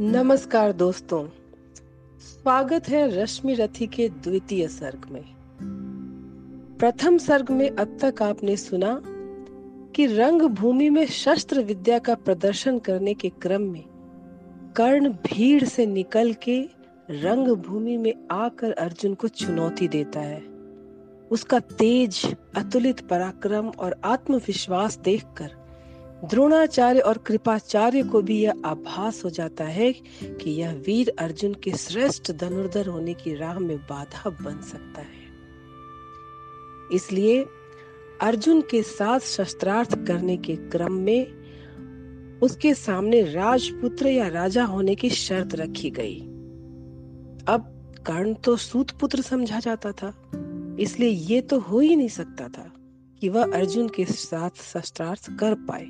नमस्कार 0.00 0.72
दोस्तों। 0.72 1.28
स्वागत 2.18 2.88
है 2.88 3.22
रश्मि 3.22 3.54
रथी 3.54 3.86
के 3.86 4.08
द्वितीय 4.08 4.68
सर्ग 4.68 5.08
में। 5.10 5.24
प्रथम 6.78 7.18
सर्ग 7.18 7.50
में 7.50 7.70
अब 7.70 7.98
तक 8.02 8.22
आपने 8.22 8.56
सुना 8.56 9.02
कि 9.96 10.06
रंग 10.06 10.42
भूमि 10.42 10.90
में 10.90 11.06
शस्त्र 11.06 11.60
विद्या 11.60 11.98
का 11.98 12.14
प्रदर्शन 12.14 12.78
करने 12.78 13.14
के 13.14 13.28
क्रम 13.28 13.62
में 13.62 13.84
कर्ण 14.76 15.08
भीड़ 15.08 15.64
से 15.64 15.86
निकल 15.86 16.32
के 16.32 16.68
रंग 17.10 17.48
भूमि 17.48 17.96
में 17.96 18.14
आकर 18.30 18.72
अर्जुन 18.72 19.14
को 19.14 19.28
चुनौती 19.28 19.88
देता 19.88 20.20
है। 20.20 20.42
उसका 21.30 21.58
तेज, 21.58 22.36
अतुलित 22.56 23.00
पराक्रम 23.00 23.68
और 23.68 24.00
आत्मविश्वास 24.04 24.98
देखकर 24.98 25.65
द्रोणाचार्य 26.24 27.00
और 27.00 27.18
कृपाचार्य 27.18 28.02
को 28.02 28.20
भी 28.22 28.38
यह 28.40 28.62
आभास 28.64 29.24
हो 29.24 29.30
जाता 29.30 29.64
है 29.64 29.92
कि 29.92 30.50
यह 30.50 30.72
वीर 30.86 31.12
अर्जुन 31.18 31.54
के 31.54 31.72
श्रेष्ठ 31.72 32.30
धनुर्धर 32.32 32.86
होने 32.86 33.14
की 33.14 33.34
राह 33.34 33.58
में 33.58 33.76
बाधा 33.78 34.30
बन 34.30 34.60
सकता 34.62 35.00
है। 35.00 35.24
इसलिए 36.92 37.44
अर्जुन 38.20 38.60
के 38.60 38.82
साथ 38.82 39.20
शस्त्रार्थ 39.20 39.94
करने 40.06 40.36
के 40.36 40.56
क्रम 40.56 40.92
में 40.92 42.40
उसके 42.42 42.72
सामने 42.74 43.22
राजपुत्र 43.22 44.08
या 44.08 44.28
राजा 44.28 44.64
होने 44.64 44.94
की 44.94 45.10
शर्त 45.10 45.54
रखी 45.54 45.90
गई। 45.90 46.18
अब 47.48 47.72
कर्ण 48.06 48.34
तो 48.34 48.56
सूत 48.56 48.90
पुत्र 48.90 49.22
समझा 49.22 49.60
जाता 49.60 49.92
था, 49.92 50.12
इसलिए 50.80 51.10
ये 51.10 51.40
तो 51.40 51.58
हो 51.58 51.80
ही 51.80 51.96
नहीं 51.96 52.08
सकता 52.08 52.48
था 52.48 52.70
कि 53.22 53.28
वह 53.28 53.52
अर्जुन 53.54 53.88
के 53.88 54.04
साथ 54.04 54.62
शस्त्रार्थ 54.62 55.30
कर 55.36 55.54
पाए। 55.68 55.86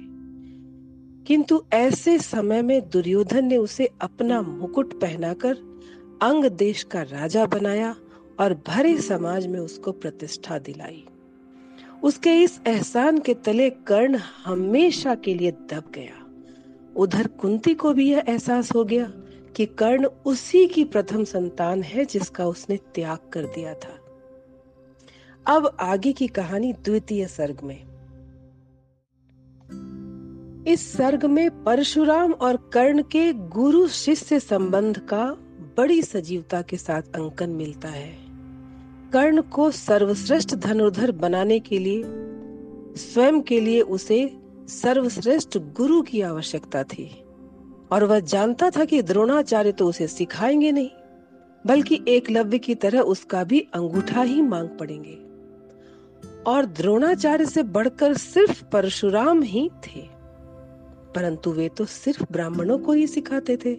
किंतु 1.27 1.65
ऐसे 1.73 2.19
समय 2.19 2.63
में 2.63 2.91
दुर्योधन 2.91 3.45
ने 3.45 3.57
उसे 3.57 3.91
अपना 4.01 4.43
मुकुट 4.43 5.01
पहनाकर 5.01 5.55
अंग 6.23 6.45
देश 6.45 6.83
का 6.83 7.03
राजा 7.03 7.47
बनाया 7.47 7.97
और 8.41 8.63
भरे 8.67 9.01
समाज 9.01 9.47
में 9.47 9.61
उसको 9.61 9.93
प्रतिष्ठा 9.93 10.59
दिलाई। 10.59 11.05
उसके 12.03 12.43
इस 12.43 12.61
एहसान 12.67 13.19
के 13.19 13.35
तले 13.35 13.71
कर्ण 13.71 14.17
हमेशा 14.45 15.15
के 15.15 15.35
लिए 15.35 15.51
दब 15.51 15.83
गया। 15.95 16.27
उधर 16.97 17.27
कुंती 17.27 17.75
को 17.75 17.93
भी 17.93 18.11
यह 18.11 18.25
एहसास 18.29 18.75
हो 18.75 18.85
गया 18.85 19.13
कि 19.57 19.67
कर्ण 19.67 20.09
उसी 20.27 20.67
की 20.67 20.85
प्रथम 20.85 21.25
संतान 21.25 21.83
है 21.83 22.05
जिसका 22.05 22.47
उसने 22.47 22.77
त्याग 22.77 23.19
कर 23.33 23.45
दिया 23.45 23.75
था। 23.75 23.99
अब 25.47 25.77
आगे 25.81 26.13
की 26.13 26.27
कहानी 26.27 26.73
द्वितीय 26.73 27.27
सर्ग 27.27 27.61
में। 27.65 27.86
इस 30.67 30.93
सर्ग 30.93 31.25
में 31.25 31.65
परशुराम 31.65 32.33
और 32.33 32.71
कर्ण 32.73 33.03
के 33.03 33.33
गुरु 33.33 33.89
शिष्य 33.89 34.41
संबंध 34.41 34.99
का 34.99 35.37
बड़ी 35.77 36.03
सजीवता 36.03 36.63
के 36.63 36.77
साथ 36.77 37.03
अंकन 37.03 37.51
मिलता 37.51 37.89
है। 37.89 38.19
कर्ण 39.13 39.43
को 39.43 39.71
सर्वश्रेष्ठ 39.71 40.55
धनुर्धर 40.55 41.13
बनाने 41.13 41.59
के 41.59 41.79
लिए, 41.79 42.03
स्वयं 42.97 43.41
के 43.41 43.61
लिए 43.61 43.81
उसे 43.81 44.39
सर्वश्रेष्ठ 44.69 45.59
गुरु 45.59 46.03
की 46.03 46.21
आवश्यकता 46.21 46.83
थी। 46.83 47.25
और 47.91 48.05
वह 48.05 48.21
जानता 48.21 48.71
था 48.71 48.85
कि 48.85 49.03
द्रोणाचार्य 49.03 49.73
तो 49.73 49.87
उसे 49.87 50.07
सिखाएँगे 50.07 50.73
नहीं, 50.73 50.91
बल्कि 51.67 52.05
एकलव्य 52.09 52.59
की 52.59 52.75
तरह 52.75 53.01
उसका 53.01 53.45
भी 53.45 53.61
अंगूठा 53.61 54.23
ही 54.23 54.43
मांग 54.43 54.69
पड़ेंगे। 54.69 55.19
और 56.51 56.67
द्रोणाचार्य 56.67 57.47
से 57.47 57.63
बढ़कर 57.63 58.15
सिर्फ़ 58.15 58.65
परशुराम 58.65 59.43
ही 59.43 59.71
थे। 59.87 60.16
परंतु 61.17 61.51
वे 61.51 61.69
तो 61.69 61.85
सिर्फ़ 61.85 62.25
ब्राह्मणों 62.33 62.79
को 62.79 62.93
ही 62.93 63.07
सिखाते 63.07 63.57
थे। 63.57 63.71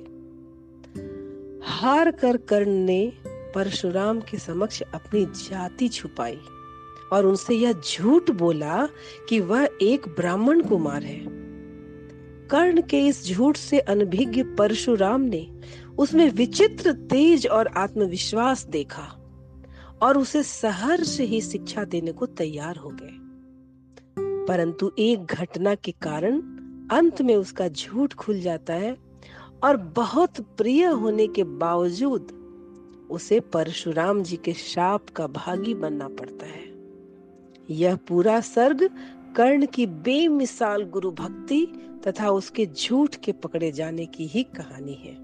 हार 1.63 2.11
कर 2.11 2.37
कर्ण 2.37 2.69
ने 2.69 3.13
परशुराम 3.25 4.21
के 4.21 4.37
समक्ष 4.37 4.81
अपनी 4.81 5.25
जाति 5.25 5.89
छुपाई 5.89 6.39
और 7.13 7.25
उनसे 7.25 7.55
यह 7.55 7.73
झूठ 7.73 8.31
बोला 8.31 8.89
कि 9.29 9.39
वह 9.39 9.69
एक 9.81 10.07
ब्राह्मण 10.07 10.61
कुमार 10.61 11.03
है। 11.03 11.25
कर्ण 12.47 12.81
के 12.81 13.07
इस 13.07 13.27
झूठ 13.27 13.57
से 13.57 13.79
अनभिज्ञ 13.79 14.43
परशुराम 14.43 15.21
ने 15.21 15.59
उसमें 15.97 16.29
विचित्र 16.29 16.91
तेज 16.91 17.47
और 17.47 17.67
आत्मविश्वास 17.67 18.65
देखा 18.65 19.07
और 20.01 20.17
उसे 20.17 20.43
सहर्ष 20.43 21.19
ही 21.19 21.41
शिक्षा 21.41 21.83
देने 21.83 22.11
को 22.11 22.25
तैयार 22.25 22.75
हो 22.75 22.89
गए। 22.89 23.13
परंतु 24.45 24.91
एक 24.99 25.25
घटना 25.25 25.75
के 25.75 25.91
कारण 25.91 26.56
अंत 26.91 27.21
में 27.21 27.35
उसका 27.35 27.67
झूठ 27.67 28.13
खुल 28.13 28.41
जाता 28.41 28.73
है 28.73 28.97
और 29.63 29.77
बहुत 29.77 30.41
प्रिय 30.41 30.85
होने 30.85 31.27
के 31.27 31.43
बावजूद 31.43 32.31
उसे 33.09 33.39
परशुराम 33.39 34.23
जी 34.23 34.37
के 34.37 34.53
शाप 34.53 35.09
का 35.09 35.27
भागी 35.27 35.73
बनना 35.73 36.07
पड़ता 36.07 36.45
है। 36.45 36.73
यह 37.69 37.95
पूरा 37.95 38.39
सर्ग 38.39 38.89
कर्ण 39.35 39.65
की 39.65 39.85
बेमिसाल 39.85 40.83
गुरु 40.83 41.11
भक्ति 41.11 41.67
तथा 42.07 42.29
उसके 42.29 42.65
झूठ 42.65 43.15
के 43.15 43.31
पकड़े 43.31 43.71
जाने 43.71 44.05
की 44.05 44.27
ही 44.27 44.43
कहानी 44.43 44.93
है। 44.93 45.17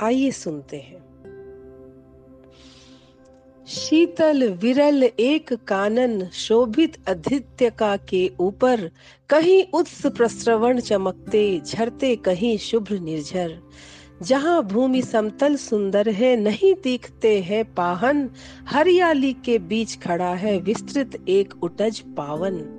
आइए 0.00 0.30
सुनते 0.30 0.76
हैं। 0.76 1.05
शीतल 3.68 4.48
विरल 4.48 5.04
एक 5.04 5.52
कानन 5.52 6.28
शोभित 6.32 6.96
अधित्य 7.08 7.70
का 7.70 7.96
के 7.96 8.30
ऊपर, 8.40 8.90
कहीं 9.28 9.64
उत्स 9.74 10.06
प्रस्रवण 10.06 10.80
चमकते, 10.80 11.60
झरते 11.66 12.16
कहीं 12.16 12.58
शुभ्र 12.58 12.98
निर्झर। 12.98 13.58
जहाँ 14.22 14.62
भूमि 14.62 15.02
समतल 15.02 15.56
सुंदर 15.56 16.08
है, 16.08 16.36
नहीं 16.36 16.74
दिखते 16.84 17.40
हैं 17.40 17.74
पाहन। 17.74 18.30
हरियाली 18.66 19.32
के 19.32 19.58
बीच 19.58 19.98
खड़ा 19.98 20.34
है, 20.34 20.58
विस्तृत 20.58 21.24
एक 21.28 21.54
उटज 21.62 22.00
पावन। 22.00 22.75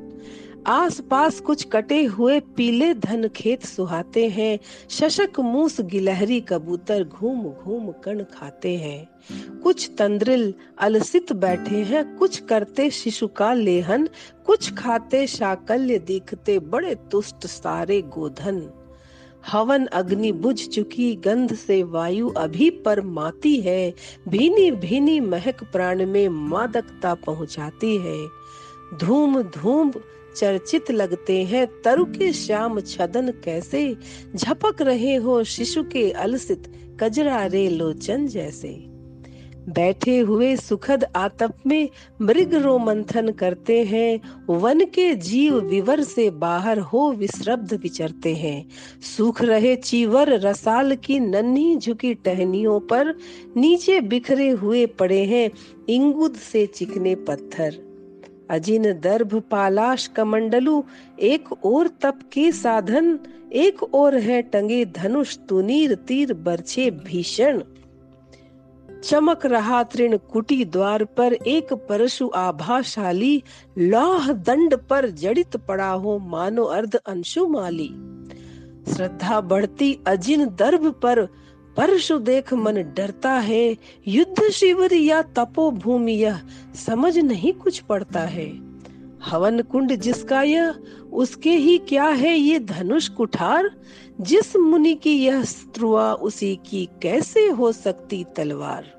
आसपास 0.68 1.40
कुछ 1.40 1.64
कटे 1.64 2.04
हुए 2.04 2.40
पीले 2.40 2.94
धन 2.94 3.28
खेत 3.28 3.66
सुहाते 3.66 4.30
हैं, 4.30 4.60
शशक 4.90 5.40
मूस 5.40 5.82
गिलहरी 5.82 6.40
कबूतर 6.40 7.04
घूम 7.04 7.44
घूम 7.44 7.92
कण 7.92 8.24
खाते 8.24 8.78
हैं। 8.78 9.10
कुछ 9.60 9.92
तंद्रिल 9.98 10.54
अलसित 10.80 11.34
बैठे 11.34 11.84
हैं, 11.84 12.16
कुछ 12.16 12.40
करते 12.40 12.90
शिशु 12.90 13.28
का 13.28 13.54
लेहन, 13.54 14.10
कुछ 14.46 14.74
खाते 14.74 15.28
शाकल्य 15.28 16.00
दिखते 16.00 16.60
बड़े 16.60 16.96
तुष्ट 16.96 17.46
सारे 17.46 18.02
गोधन। 18.02 18.70
हवन 19.52 19.86
अग्नि 19.86 20.32
बुझ 20.32 20.68
चुकी 20.68 21.16
गंध 21.16 21.56
से 21.56 21.84
वायु 21.84 22.30
अभी 22.30 22.70
पर 22.70 23.02
माती 23.02 23.62
है, 23.62 23.94
भीनी 24.28 24.72
भीनी 24.72 25.20
महक 25.20 25.64
प्राण 25.64 26.06
में 26.06 26.30
मादकता 26.30 27.14
पहुंचाती 27.14 27.98
है। 27.98 28.28
धूम 28.98 29.42
धूम 29.42 29.92
चर्चित 30.38 30.92
लगते 30.92 31.44
हैं, 31.44 31.68
तरु 31.82 32.06
के 32.06 32.34
श्याम 32.34 32.80
छदन 32.80 33.34
कैसे? 33.44 33.98
झपक 34.36 34.82
रहे 34.82 35.16
हो 35.16 35.44
शिशु 35.44 35.84
के 35.84 36.12
अलसित 36.12 36.72
कजरा 37.00 37.46
रे 37.46 37.70
लोचन 37.70 38.28
जैसे। 38.28 38.98
बैठे 39.70 40.20
हुए 40.20 40.56
सुखद 40.56 41.06
आतप 41.16 41.54
में 41.68 41.90
मृग 42.22 42.54
रो 42.54 42.78
मंथन 42.78 43.32
करते 43.32 43.84
हैं, 43.84 44.20
वन 44.50 44.86
के 44.86 45.16
जीव 45.16 45.60
विवर 45.60 46.04
से 46.04 46.30
बाहर 46.30 46.80
हो 46.80 47.12
विश्रब्ध 47.12 47.74
विचरते 47.74 48.34
हैं। 48.34 48.70
सूख 49.18 49.42
रहे 49.42 49.76
चीवर 49.76 50.40
रसाल 50.40 50.96
की 50.96 51.20
नन्ही 51.20 51.78
झुकी 51.78 52.14
टहनियों 52.14 52.80
पर 52.80 53.18
नीचे 53.58 54.02
बिखरे 54.02 54.50
हुए 54.50 54.86
पड़े 54.86 55.24
हैं, 55.24 55.52
इंगुद 55.90 56.36
से 56.36 56.66
चिकने 56.66 57.16
पत्थर। 57.16 57.87
अजिन 58.50 58.84
दर्भ 59.00 59.42
पालाश 59.52 60.08
कमंडलू, 60.08 60.84
एक 61.20 61.52
और 61.66 61.88
तप 62.02 62.20
के 62.34 62.52
साधन, 62.52 63.20
एक 63.54 63.84
और 63.84 64.16
है 64.18 64.42
टंगे 64.42 64.86
धनुष 64.86 65.38
तुनीर 65.50 65.96
तीर 65.96 66.34
बरछे 66.34 66.92
भीषण। 66.92 67.62
चमक 69.04 69.46
रहा 69.46 69.84
तृण 69.84 70.18
कुटी 70.18 70.66
द्वार 70.66 71.04
पर 71.04 71.34
एक 71.34 71.74
परशु 71.74 72.30
आभाशाली, 72.36 73.44
लौह 73.78 74.32
दंड 74.32 74.76
पर 74.90 75.10
जड़ित 75.10 75.58
पड़ा 75.58 75.90
हो 75.90 76.18
मानो 76.20 76.64
अर्ध 76.64 76.96
अंशु 76.96 77.48
माली 77.48 77.90
श्रद्धा 78.94 79.42
बढ़ती 79.42 79.98
अजिन 80.08 80.46
दर्भ 80.46 80.88
पर 81.04 81.28
परशु 81.78 82.20
देख 82.20 82.54
मन 82.54 82.74
डरता 82.74 83.32
है, 83.32 83.78
युद्ध 84.08 84.50
शिविर 84.50 84.94
या 84.94 85.22
तपो 85.22 85.72
भूमि 85.72 86.14
यह 86.14 86.42
समझ 86.88 87.18
नहीं 87.18 87.54
कुछ 87.54 87.80
पड़ता 87.80 88.20
है। 88.20 88.60
हवन 89.24 89.62
कुंड 89.62 89.96
जिसका 89.96 90.42
यह, 90.42 90.76
उसके 91.14 91.52
ही 91.52 91.78
क्या 91.78 92.04
है 92.04 92.38
ये 92.38 92.60
धनुष 92.60 93.08
कुठार? 93.08 93.70
जिस 94.22 94.56
मुनि 94.56 94.96
की 94.96 95.26
यह 95.26 95.44
स्त्रुआ, 95.44 96.14
उसी 96.14 96.56
की 96.56 96.90
कैसे 97.02 97.48
हो 97.48 97.72
सकती 97.72 98.26
तलवार? 98.36 98.98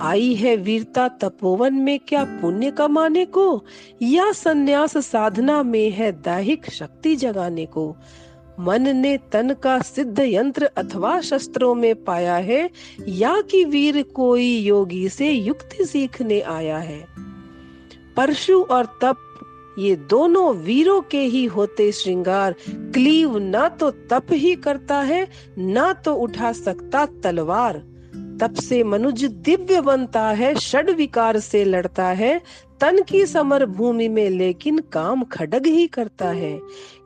आई 0.00 0.34
है 0.34 0.56
वीरता 0.56 1.08
तपोवन 1.08 1.74
में 1.74 1.98
क्या 1.98 2.24
पुण्य 2.24 2.70
कमाने 2.70 3.24
को? 3.24 3.64
या 4.02 4.32
सन्यास 4.32 4.98
साधना 4.98 5.62
में 5.62 5.90
है 5.90 6.12
दैहिक 6.12 6.70
शक्ति 6.70 7.16
जगाने 7.16 7.66
को? 7.66 7.96
मन 8.60 8.96
ने 8.96 9.16
तन 9.16 9.54
का 9.62 9.78
सिद्ध 9.78 10.20
यंत्र 10.20 10.64
अथवा 10.64 11.20
शस्त्रों 11.20 11.74
में 11.74 12.04
पाया 12.04 12.34
है, 12.34 12.70
या 13.08 13.40
कि 13.40 13.64
वीर 13.64 14.02
कोई 14.02 14.58
योगी 14.58 15.08
से 15.08 15.30
युक्ति 15.30 15.84
सीखने 15.84 16.40
आया 16.40 16.78
है। 16.78 17.06
परशु 18.16 18.62
और 18.62 18.86
तप, 18.86 19.16
ये 19.78 19.96
दोनों 19.96 20.54
वीरों 20.54 21.00
के 21.00 21.20
ही 21.20 21.44
होते 21.44 21.92
श्रृंगार। 21.92 22.54
क्लीव 22.70 23.38
ना 23.38 23.68
तो 23.68 23.90
तप 23.90 24.26
ही 24.32 24.54
करता 24.54 25.00
है, 25.00 25.28
ना 25.58 25.92
तो 25.92 26.14
उठा 26.14 26.52
सकता 26.52 27.06
तलवार। 27.06 27.82
तप 28.40 28.54
से 28.54 28.84
मनुज 28.84 29.24
दिव्य 29.24 29.80
बनता 29.80 30.22
है, 30.22 30.54
षड 30.54 30.90
विकार 30.90 31.38
से 31.38 31.64
लड़ता 31.64 32.04
है 32.04 32.40
तन 32.84 33.02
की 33.02 33.26
समर 33.26 33.66
भूमि 33.66 34.08
में 34.08 34.30
लेकिन 34.30 34.78
काम 34.78 35.22
खडग 35.22 35.66
ही 35.66 35.86
करता 35.86 36.28
है। 36.28 36.60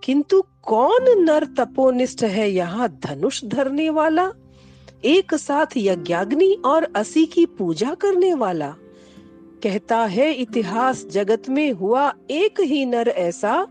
किंतु 0.04 0.42
कौन 0.62 1.22
नर 1.24 1.44
तपोनिष्ठ 1.44 2.22
है 2.22 2.50
यहाँ 2.50 3.00
धनुष 3.04 3.44
धरने 3.44 3.90
वाला? 3.90 4.32
एक 5.04 5.34
साथ 5.34 5.66
यज्ञाग्नि 5.76 6.62
और 6.64 6.92
असी 6.96 7.26
की 7.26 7.46
पूजा 7.46 7.94
करने 7.94 8.34
वाला। 8.34 8.74
कहता 9.62 9.96
है, 9.96 10.34
इतिहास 10.34 11.06
जगत 11.06 11.42
में 11.48 11.72
हुआ 11.72 12.14
एक 12.30 12.60
ही 12.60 12.86
नर 12.86 13.08
ऐसा, 13.08 13.66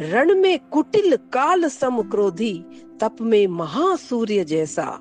रण 0.00 0.34
में 0.34 0.58
कुटिल 0.58 1.16
काल 1.16 1.68
सम 1.68 2.02
क्रोधी 2.02 2.64
तप 3.00 3.16
में 3.20 3.46
महासूर्य 3.46 4.44
जैसा। 4.44 5.00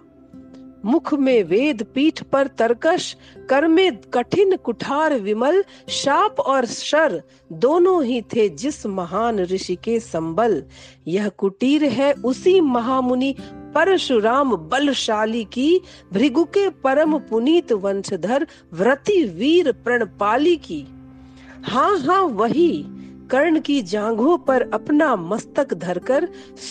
मुख 0.85 1.13
में 1.13 1.43
वेद 1.43 1.83
पीठ 1.95 2.23
पर 2.23 2.47
तरकश 2.47 3.15
कर 3.49 3.67
में 3.67 3.97
कठिन 3.97 4.55
कुठार 4.55 5.19
विमल, 5.19 5.63
शाप 5.89 6.39
और 6.39 6.65
शर 6.65 7.21
दोनों 7.53 8.03
ही 8.03 8.21
थे 8.21 8.49
जिस 8.49 8.85
महान 8.85 9.39
ऋषि 9.39 9.75
के 9.75 9.99
संबल। 9.99 10.63
यह 11.07 11.29
कुटीर 11.29 11.83
है 11.83 12.13
उसी 12.13 12.59
महामुनि 12.61 13.35
परशुराम 13.75 14.55
बलशाली 14.55 15.43
की, 15.43 15.81
भृगु 16.13 16.43
के 16.43 16.69
परम 16.69 17.17
पुनीत 17.17 17.71
वंशधर 17.71 18.47
व्रति 18.73 19.23
वीर 19.23 19.71
प्रणपाली 19.71 20.55
की। 20.55 20.87
हाँ 21.63 21.99
हाँ 21.99 22.21
वही। 22.21 22.85
कर्ण 23.31 23.59
की 23.59 23.81
जांघों 23.81 24.37
पर 24.37 24.69
अपना 24.73 25.15
मस्तक 25.15 25.73
धरकर 25.73 26.27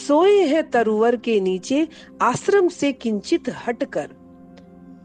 सोए 0.09 0.41
हैं 0.41 0.71
तरुवर 0.71 1.17
के 1.17 1.41
नीचे 1.41 1.89
आश्रम 2.23 2.69
से 2.69 2.93
किंचित 2.93 3.49
हटकर। 3.67 4.20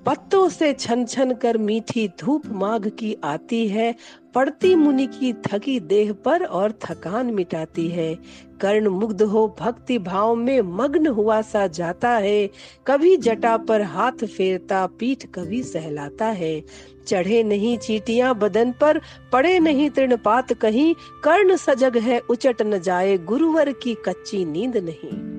पत्तों 0.06 0.50
से 0.50 0.74
छन 0.74 1.06
छन 1.06 1.34
कर 1.34 1.58
मीठी 1.58 2.08
धूप 2.08 2.46
माघ 2.46 2.88
की 2.88 3.18
आती 3.24 3.68
है, 3.68 3.96
पड़ती 4.36 4.76
मुनि 4.76 5.08
की 5.08 5.34
थकी 5.34 5.80
देह 5.80 6.14
पर 6.14 6.44
और 6.44 6.72
थकान 6.72 7.34
मिटाती 7.34 7.88
है। 7.88 8.16
कर्ण 8.62 8.88
मुग्ध 8.88 9.22
हो 9.22 9.56
भक्ति 9.60 9.98
भाव 10.00 10.36
में 10.36 10.62
मग्न 10.62 11.08
हुआ 11.08 11.42
सा 11.42 11.68
जाता 11.68 12.10
है, 12.10 12.50
कभी 12.88 13.18
जटा 13.18 13.58
पर 13.58 13.82
हाथ 13.82 14.26
फेरता 14.26 14.86
पीठ 14.88 15.26
कभी 15.26 15.64
सहलाता 15.64 16.26
है। 16.26 16.64
चढ़े 17.08 17.44
नहीं 17.44 17.78
चीटियाँ 17.78 18.36
बदन 18.36 18.72
पर, 18.72 19.02
पड़े 19.32 19.60
नहीं 19.60 19.90
तृणपात 19.90 20.54
कहीं, 20.54 20.96
कर्ण 21.24 21.56
सजग 21.56 21.98
है 21.98 22.20
उचट 22.20 22.62
न 22.62 22.80
जाए 22.80 23.18
गुरुवर 23.18 23.72
की 23.72 23.96
कच्ची 24.06 24.46
नींद 24.46 24.78
नहीं। 24.78 25.35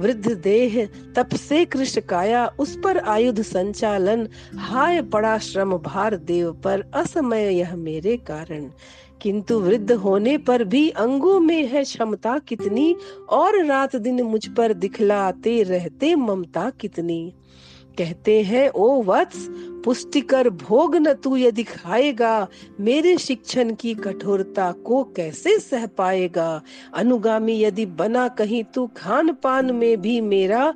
वृद्ध 0.00 0.32
देह, 0.32 0.88
तप 1.16 1.34
से 1.34 1.64
कृष्ण 1.64 2.00
काया, 2.00 2.46
उस 2.58 2.78
पर 2.84 2.98
आयुध 2.98 3.42
संचालन, 3.42 4.28
हाय 4.54 5.02
पड़ा 5.02 5.38
श्रम 5.38 5.76
भार 5.76 6.16
देव 6.16 6.52
पर, 6.52 6.84
असमय 6.94 7.58
यह 7.58 7.76
मेरे 7.76 8.16
कारण। 8.16 8.70
किंतु 9.22 9.58
वृद्ध 9.58 9.92
होने 9.92 10.38
पर 10.38 10.64
भी 10.64 10.90
अंगों 10.90 11.40
में 11.40 11.68
है 11.68 11.84
क्षमता 11.84 12.38
कितनी, 12.38 12.96
और 13.28 13.64
रात 13.64 13.96
दिन 13.96 14.22
मुझ 14.22 14.48
पर 14.48 14.72
दिखलाते 14.72 15.62
रहते 15.62 16.14
ममता 16.14 16.70
कितनी। 16.70 17.34
कहते 17.98 18.42
हैं, 18.42 18.68
ओ 18.68 19.02
वत्स 19.02 19.48
पुष्टिकर 19.84 20.48
भोग 20.50 20.96
न 20.96 21.12
तू 21.12 21.36
यदि 21.36 21.62
खाएगा 21.62 22.48
मेरे 22.80 23.16
शिक्षण 23.18 23.74
की 23.74 23.94
कठोरता 23.94 24.72
को 24.72 25.02
कैसे 25.16 25.58
सह 25.58 25.86
पाएगा? 25.86 26.62
अनुगामी 26.94 27.60
यदि 27.60 27.86
बना 27.86 28.28
कहीं 28.28 28.64
तू 28.64 28.86
खान 28.96 29.32
पान 29.32 29.74
में 29.74 30.00
भी 30.00 30.20
मेरा 30.20 30.74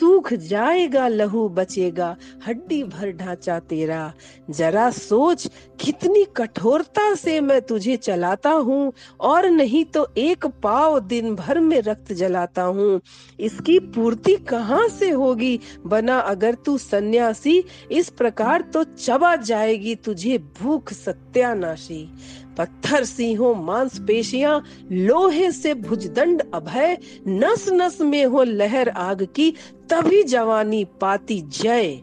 सूख 0.00 0.32
जाएगा, 0.32 1.08
लहू 1.08 1.48
बचेगा, 1.48 2.16
हड्डी 2.46 2.82
भर 2.84 3.10
ढांचा 3.10 3.58
तेरा। 3.60 4.12
जरा 4.50 4.90
सोच, 4.90 5.48
कितनी 5.80 6.24
कठोरता 6.36 7.14
से 7.14 7.40
मैं 7.40 7.60
तुझे 7.62 7.96
चलाता 7.96 8.50
हूँ, 8.50 8.92
और 9.20 9.50
नहीं 9.50 9.84
तो 9.84 10.06
एक 10.18 10.46
पाव 10.46 11.00
दिन 11.00 11.34
भर 11.34 11.60
में 11.60 11.80
रक्त 11.82 12.12
जलाता 12.12 12.62
हूँ। 12.62 13.00
इसकी 13.40 13.78
पूर्ति 13.78 14.36
कहाँ 14.36 14.88
से 14.88 15.10
होगी? 15.10 15.60
बना 15.86 16.18
अगर 16.18 16.54
तू 16.54 16.78
सन्यासी, 16.78 17.64
इस 17.92 18.08
प्रकार 18.08 18.42
तो 18.62 18.84
चबा 18.84 19.36
जाएगी 19.36 19.94
तुझे 19.94 20.38
भूख 20.38 20.92
सत्यानाशी। 20.92 22.12
पत्थर 22.58 23.04
सिंहों 23.04 23.54
मांस 23.54 23.98
पेशियाँ 23.98 24.64
लोहे 24.92 25.52
से 25.52 25.74
भुजदंड 25.74 26.42
अभय 26.54 26.98
नस 27.28 27.68
नस 27.68 28.00
में 28.00 28.24
हो 28.24 28.42
लहर 28.42 28.88
आग 28.88 29.28
की, 29.36 29.54
तभी 29.90 30.22
जवानी 30.22 30.84
पाती 30.84 31.40
जय। 31.40 32.02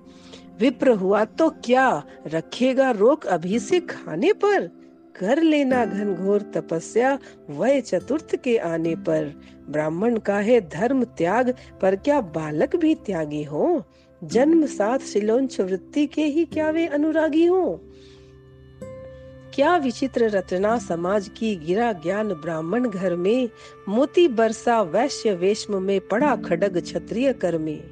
विप्र 0.59 0.91
हुआ 0.91 1.25
तो 1.25 1.49
क्या, 1.49 2.03
रखेगा 2.27 2.91
रोक 2.91 3.25
अभी 3.25 3.59
से 3.59 3.79
खाने 3.79 4.33
पर? 4.33 4.81
कर 5.19 5.41
लेना 5.41 5.85
घनघोर 5.85 6.41
तपस्या 6.41 7.19
वह 7.49 7.79
चतुर्थ 7.79 8.35
के 8.35 8.57
आने 8.57 8.95
पर। 8.95 9.41
ब्राह्मण 9.69 10.17
का 10.17 10.35
है 10.35 10.69
धर्म 10.69 11.03
त्याग, 11.03 11.53
पर 11.81 11.95
क्या 11.95 12.21
बालक 12.21 12.75
भी 12.75 12.95
त्यागी 12.95 13.43
हो? 13.43 13.83
जन्म 14.23 14.65
साथ 14.65 14.99
शिलोंच 14.99 15.61
वृत्ति 15.61 16.07
के 16.07 16.23
ही 16.23 16.45
क्या 16.45 16.69
वे 16.69 16.87
अनुरागी 16.87 17.45
हो? 17.45 17.81
क्या 19.53 19.77
विचित्र 19.77 20.29
रचना 20.29 20.77
समाज 20.77 21.29
की 21.37 21.55
गिरा 21.55 21.93
ज्ञान 21.93 22.33
ब्राह्मण 22.33 22.89
घर 22.89 23.15
में, 23.15 23.49
मोती 23.89 24.27
बरसा 24.27 24.81
वैश्य 24.81 25.33
वेश्म 25.33 25.81
में 25.81 26.07
पड़ा 26.07 26.35
खडग 26.35 26.81
क्षत्रिय 26.81 27.33
कर 27.33 27.57
में 27.57 27.83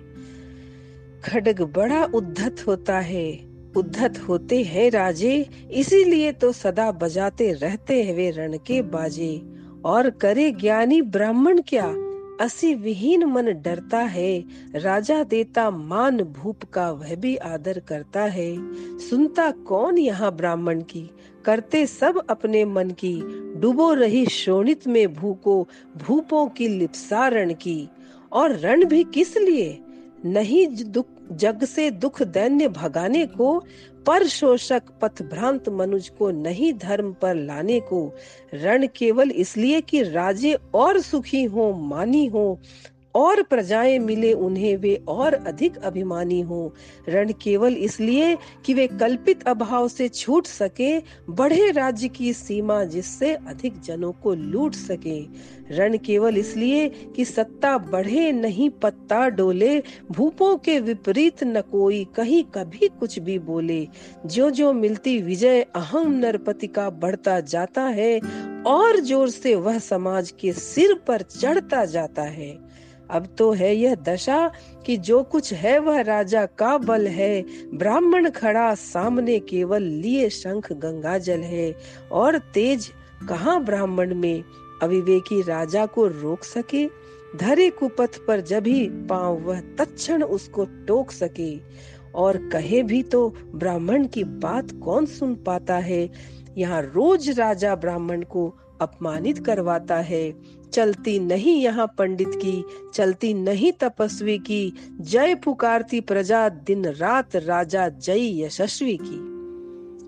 खडग 1.25 1.61
बड़ा 1.61 2.03
उद्धत 2.03 2.67
होता 2.67 2.99
है, 2.99 3.39
उद्धत 3.77 4.19
होते 4.19 4.63
हैं 4.63 4.91
राजे, 4.91 5.49
इसीलिए 5.71 6.31
तो 6.31 6.51
सदा 6.51 6.91
बजाते 6.91 7.51
रहते 7.53 8.03
हैं 8.03 8.13
वे 8.13 8.31
रण 8.31 8.57
के 8.57 8.81
बाजे। 8.81 9.41
और 9.85 10.09
करे 10.09 10.51
ज्ञानी 10.51 11.01
ब्राह्मण 11.01 11.61
क्या? 11.67 11.95
असी 12.39 12.73
विहीन 12.73 13.23
मन 13.23 13.45
डरता 13.45 13.99
है, 13.99 14.45
राजा 14.75 15.23
देता 15.23 15.69
मान 15.69 16.17
भूप 16.17 16.63
का 16.63 16.91
वह 16.91 17.15
भी 17.15 17.35
आदर 17.35 17.79
करता 17.79 18.21
है। 18.21 18.57
सुनता 18.99 19.51
कौन 19.51 19.97
यहाँ 19.97 20.35
ब्राह्मण 20.35 20.81
की? 20.81 21.09
करते 21.45 21.85
सब 21.85 22.23
अपने 22.29 22.65
मन 22.65 22.89
की। 22.89 23.21
डूबो 23.59 23.93
रही 23.93 24.25
शोणित 24.25 24.87
में 24.87 25.13
भूको 25.13 25.67
भूपों 25.97 26.47
की 26.47 26.67
लिप्सारण 26.67 27.53
की। 27.53 27.89
और 28.31 28.55
रण 28.55 28.85
भी 28.85 29.03
किस 29.03 29.37
लिए? 29.37 29.79
नहीं 30.25 30.67
दुख, 30.67 31.05
जग 31.31 31.63
से 31.63 31.91
दुख 31.91 32.23
दैन्य 32.23 32.67
भगाने 32.67 33.25
को 33.25 33.63
पर 34.07 34.27
शोषक 34.27 34.83
पथ 35.01 35.21
भ्रांत 35.21 35.69
मनुज 35.69 36.09
को 36.09 36.29
नहीं 36.31 36.73
धर्म 36.73 37.11
पर 37.13 37.35
लाने 37.35 37.79
को 37.79 38.01
रण 38.53 38.87
केवल 38.95 39.31
इसलिए 39.31 39.81
कि 39.81 40.01
राजे 40.03 40.53
और 40.73 40.99
सुखी 41.01 41.43
हो, 41.43 41.71
मानी 41.73 42.25
हो 42.25 42.59
और 43.15 43.41
प्रजाएँ 43.41 43.97
मिले 43.99 44.33
उन्हें, 44.33 44.77
वे 44.77 45.03
और 45.07 45.33
अधिक 45.33 45.77
अभिमानी 45.77 46.41
हो। 46.41 46.73
रण 47.09 47.31
केवल 47.41 47.73
इसलिए 47.73 48.37
कि 48.65 48.73
वे 48.73 48.87
कल्पित 48.87 49.43
अभाव 49.43 49.87
से 49.87 50.09
छूट 50.09 50.47
सके, 50.47 50.99
बढ़े 51.29 51.71
राज्य 51.71 52.07
की 52.07 52.33
सीमा 52.33 52.83
जिससे 52.83 53.33
अधिक 53.33 53.79
जनों 53.81 54.11
को 54.11 54.33
लूट 54.33 54.75
सके। 54.75 55.19
रण 55.75 55.97
केवल 55.97 56.37
इसलिए 56.37 56.89
कि 56.89 57.25
सत्ता 57.25 57.77
बढ़े, 57.77 58.31
नहीं 58.31 58.69
पत्ता 58.69 59.27
डोले, 59.29 59.83
भूपों 60.11 60.57
के 60.57 60.79
विपरीत 60.79 61.43
न 61.43 61.61
कोई, 61.61 62.07
कहीं 62.15 62.43
कभी 62.43 62.87
कुछ 62.87 63.19
भी 63.19 63.39
बोले। 63.39 63.87
जो 64.25 64.49
जो 64.49 64.73
मिलती 64.73 65.21
विजय, 65.21 65.61
अहम 65.61 66.11
नरपति 66.11 66.67
का 66.67 66.89
बढ़ता 66.89 67.39
जाता 67.39 67.81
है, 67.81 68.19
और 68.67 68.99
ज़ोर 68.99 69.29
से 69.29 69.55
वह 69.55 69.79
समाज 69.79 70.31
के 70.31 70.53
सिर 70.53 70.93
पर 71.07 71.21
चढ़ता 71.21 71.85
जाता 71.85 72.21
है। 72.21 72.68
अब 73.09 73.27
तो 73.37 73.51
है 73.51 73.75
यह 73.75 73.95
दशा 73.95 74.51
कि 74.85 74.97
जो 74.97 75.23
कुछ 75.23 75.53
है 75.53 75.79
वह 75.79 76.01
राजा 76.01 76.45
का 76.45 76.77
बल 76.77 77.07
है। 77.07 77.45
ब्राह्मण 77.73 78.29
खड़ा 78.29 78.75
सामने 78.75 79.39
केवल 79.39 79.83
लिए 79.83 80.29
शंख 80.29 80.73
गंगा 80.73 81.17
जल 81.17 81.39
है। 81.39 81.75
और 82.11 82.37
तेज, 82.37 82.91
कहाँ 83.29 83.63
ब्राह्मण 83.63 84.15
में 84.15 84.43
अविवेकी 84.81 85.41
राजा 85.41 85.85
को 85.85 86.07
रोक 86.07 86.43
सके? 86.43 86.87
धरे 87.37 87.69
कुपथ 87.69 88.17
पर 88.27 88.41
जब 88.41 88.67
ही 88.67 88.89
पाँव 88.89 89.39
वह 89.39 89.59
तत्ण 89.59 90.23
उसको 90.23 90.65
टोक 90.65 91.11
सके। 91.11 91.59
और 92.15 92.37
कहे 92.37 92.83
भी 92.83 93.03
तो 93.03 93.35
ब्राह्मण 93.55 94.07
की 94.07 94.23
बात 94.23 94.71
कौन 94.71 95.05
सुन 95.05 95.35
पाता 95.35 95.77
है? 95.77 96.09
यहाँ 96.57 96.81
रोज 96.81 97.39
राजा 97.39 97.75
ब्राह्मण 97.75 98.21
को 98.21 98.55
अपमानित 98.81 99.45
करवाता 99.45 99.95
है। 99.95 100.33
चलती 100.73 101.19
नहीं 101.19 101.61
यहाँ 101.61 101.93
पंडित 101.97 102.29
की, 102.29 102.63
चलती 102.93 103.33
नहीं 103.33 103.71
तपस्वी 103.71 104.37
की। 104.37 104.73
जय 105.01 105.35
पुकारती 105.35 106.01
प्रजा, 106.01 106.49
दिन 106.49 106.85
रात 106.85 107.35
राजा 107.35 107.89
जय 107.89 108.43
यशस्वी 108.43 108.99
की। 109.01 109.29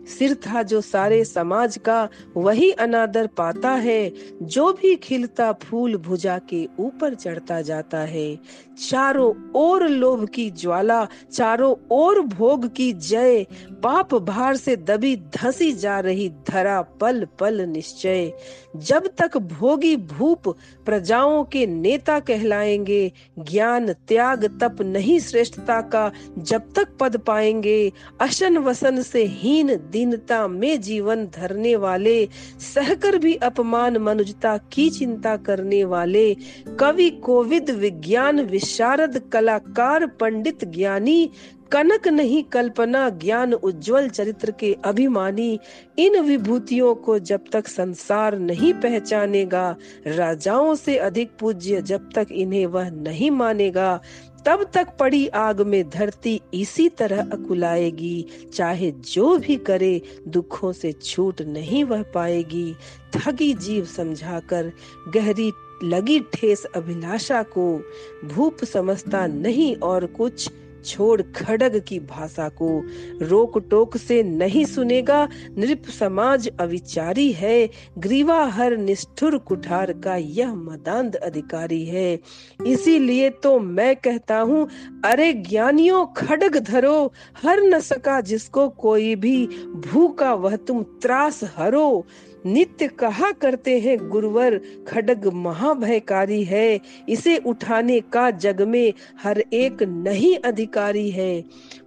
सिर 0.07 0.33
था 0.33 0.63
जो 0.63 0.81
सारे 0.81 1.25
समाज 1.25 1.77
का, 1.77 2.09
वही 2.37 2.71
अनादर 2.71 3.27
पाता 3.27 3.71
है। 3.71 4.13
जो 4.41 4.73
भी 4.73 4.95
खिलता 4.95 5.51
फूल 5.51 5.97
भुजा 5.97 6.39
के 6.49 6.67
ऊपर 6.79 7.13
चढ़ता 7.13 7.61
जाता 7.61 7.99
है। 7.99 8.39
चारों 8.79 9.51
ओर 9.55 9.87
लोभ 9.87 10.29
की 10.29 10.51
ज्वाला, 10.51 11.07
चारों 11.33 11.75
ओर 11.91 12.21
भोग 12.21 12.73
की 12.75 12.93
जय। 12.93 13.45
पाप 13.83 14.15
भार 14.15 14.55
से 14.55 14.75
दबी 14.75 15.15
धसी 15.15 15.71
जा 15.71 15.99
रही 15.99 16.31
धरा 16.49 16.81
पल 16.81 17.27
पल 17.39 17.61
निश्चय। 17.61 18.33
जब 18.75 19.07
तक 19.07 19.37
भोगी 19.37 19.95
भूप 19.95 20.49
प्रजाओं 20.85 21.43
के 21.43 21.67
नेता 21.67 22.19
कहलाएँगे, 22.19 23.11
ज्ञान 23.39 23.93
त्याग 23.93 24.59
तप 24.61 24.81
नहीं 24.81 25.19
श्रेष्ठता 25.19 25.81
का 25.81 26.11
जब 26.37 26.73
तक 26.75 26.87
पद 26.99 27.17
पाएँगे। 27.17 27.91
अशन 28.21 28.57
वसन 28.57 29.01
से 29.01 29.25
हीन 29.25 29.75
दीनता 29.75 30.47
में 30.47 30.81
जीवन 30.81 31.25
धरने 31.25 31.75
वाले, 31.75 32.29
सहकर 32.75 33.17
भी 33.17 33.35
अपमान 33.35 33.97
मनुजता 33.97 34.57
की 34.57 34.89
चिंता 34.89 35.37
करने 35.37 35.83
वाले। 35.83 36.35
कवि 36.79 37.09
कोविद 37.09 37.69
विज्ञान 37.69 38.41
विशारद 38.71 39.17
कलाकार 39.33 40.05
पंडित 40.05 40.63
ज्ञानी, 40.65 41.29
कनक 41.71 42.07
नहीं 42.07 42.43
कल्पना 42.43 43.09
ज्ञान 43.09 43.53
उज्जवल 43.53 44.09
चरित्र 44.09 44.51
के 44.51 44.77
अभिमानी। 44.85 45.59
इन 45.99 46.19
विभूतियों 46.19 46.95
को 46.95 47.19
जब 47.19 47.43
तक 47.51 47.67
संसार 47.67 48.39
नहीं 48.39 48.73
पहचानेगा, 48.73 49.75
राजाओं 50.07 50.75
से 50.75 50.97
अधिक 50.97 51.31
पूज्य 51.39 51.81
जब 51.81 52.09
तक 52.15 52.27
इन्हें 52.31 52.65
वह 52.65 52.89
नहीं 52.89 53.31
मानेगा, 53.31 53.99
तब 54.45 54.71
तक 54.73 54.87
पड़ी 54.99 55.27
आग 55.27 55.61
में 55.61 55.89
धरती 55.89 56.41
इसी 56.53 56.89
तरह 56.89 57.21
अकुलाएगी। 57.21 58.25
चाहे 58.53 58.91
जो 58.91 59.37
भी 59.37 59.55
करे, 59.55 60.01
दुखों 60.27 60.71
से 60.71 60.91
छूट 60.91 61.41
नहीं 61.41 61.83
वह 61.83 62.03
पाएगी। 62.03 62.75
ठगी 63.13 63.53
जीव 63.53 63.85
समझाकर 63.85 64.71
गहरी 65.13 65.51
लगी 65.83 66.19
ठेस 66.19 66.65
अभिलाषा 66.65 67.43
को। 67.43 67.83
भूप 68.25 68.63
समझता 68.63 69.27
नहीं 69.27 69.75
और 69.75 70.05
कुछ 70.05 70.49
छोड़ 70.85 71.21
खड़ग 71.21 71.83
की 71.87 71.99
भाषा 71.99 72.49
को। 72.49 72.83
रोक 73.21 73.69
टोक 73.69 73.97
से 73.97 74.23
नहीं 74.23 74.65
सुनेगा, 74.65 75.27
नृप 75.57 75.83
समाज 75.99 76.49
अविचारी 76.59 77.31
है। 77.31 77.69
ग्रीवा 77.97 78.45
हर 78.45 78.77
निष्ठुर 78.77 79.37
कुठार 79.37 79.93
का 79.93 80.15
यह 80.15 80.53
मदांध 80.53 81.15
अधिकारी 81.15 81.85
है। 81.85 82.19
इसीलिए 82.67 83.29
तो 83.29 83.59
मैं 83.59 83.95
कहता 83.95 84.39
हूँ, 84.39 84.69
अरे 85.05 85.33
ज्ञानियों, 85.33 86.05
खड़ग 86.05 86.57
धरो। 86.57 87.13
हर 87.43 87.61
न 87.61 87.79
सका 87.79 88.21
जिसको 88.21 88.69
कोई 88.69 89.15
भी, 89.15 89.47
भूखा 89.65 90.33
वह 90.33 90.55
तुम 90.55 90.83
त्रास 90.83 91.39
हरो। 91.57 92.05
नित्य 92.45 92.87
कहा 92.87 93.31
करते 93.31 93.79
हैं, 93.79 94.09
गुरुवर, 94.09 94.61
खडग 94.87 95.27
महाभयकारी 95.33 96.43
है। 96.43 96.79
इसे 97.09 97.37
उठाने 97.37 97.99
का 97.99 98.31
जग 98.31 98.61
में 98.61 98.93
हर 99.23 99.43
एक 99.53 99.83
नहीं 99.83 100.37
अधिकारी 100.37 101.09
है। 101.09 101.43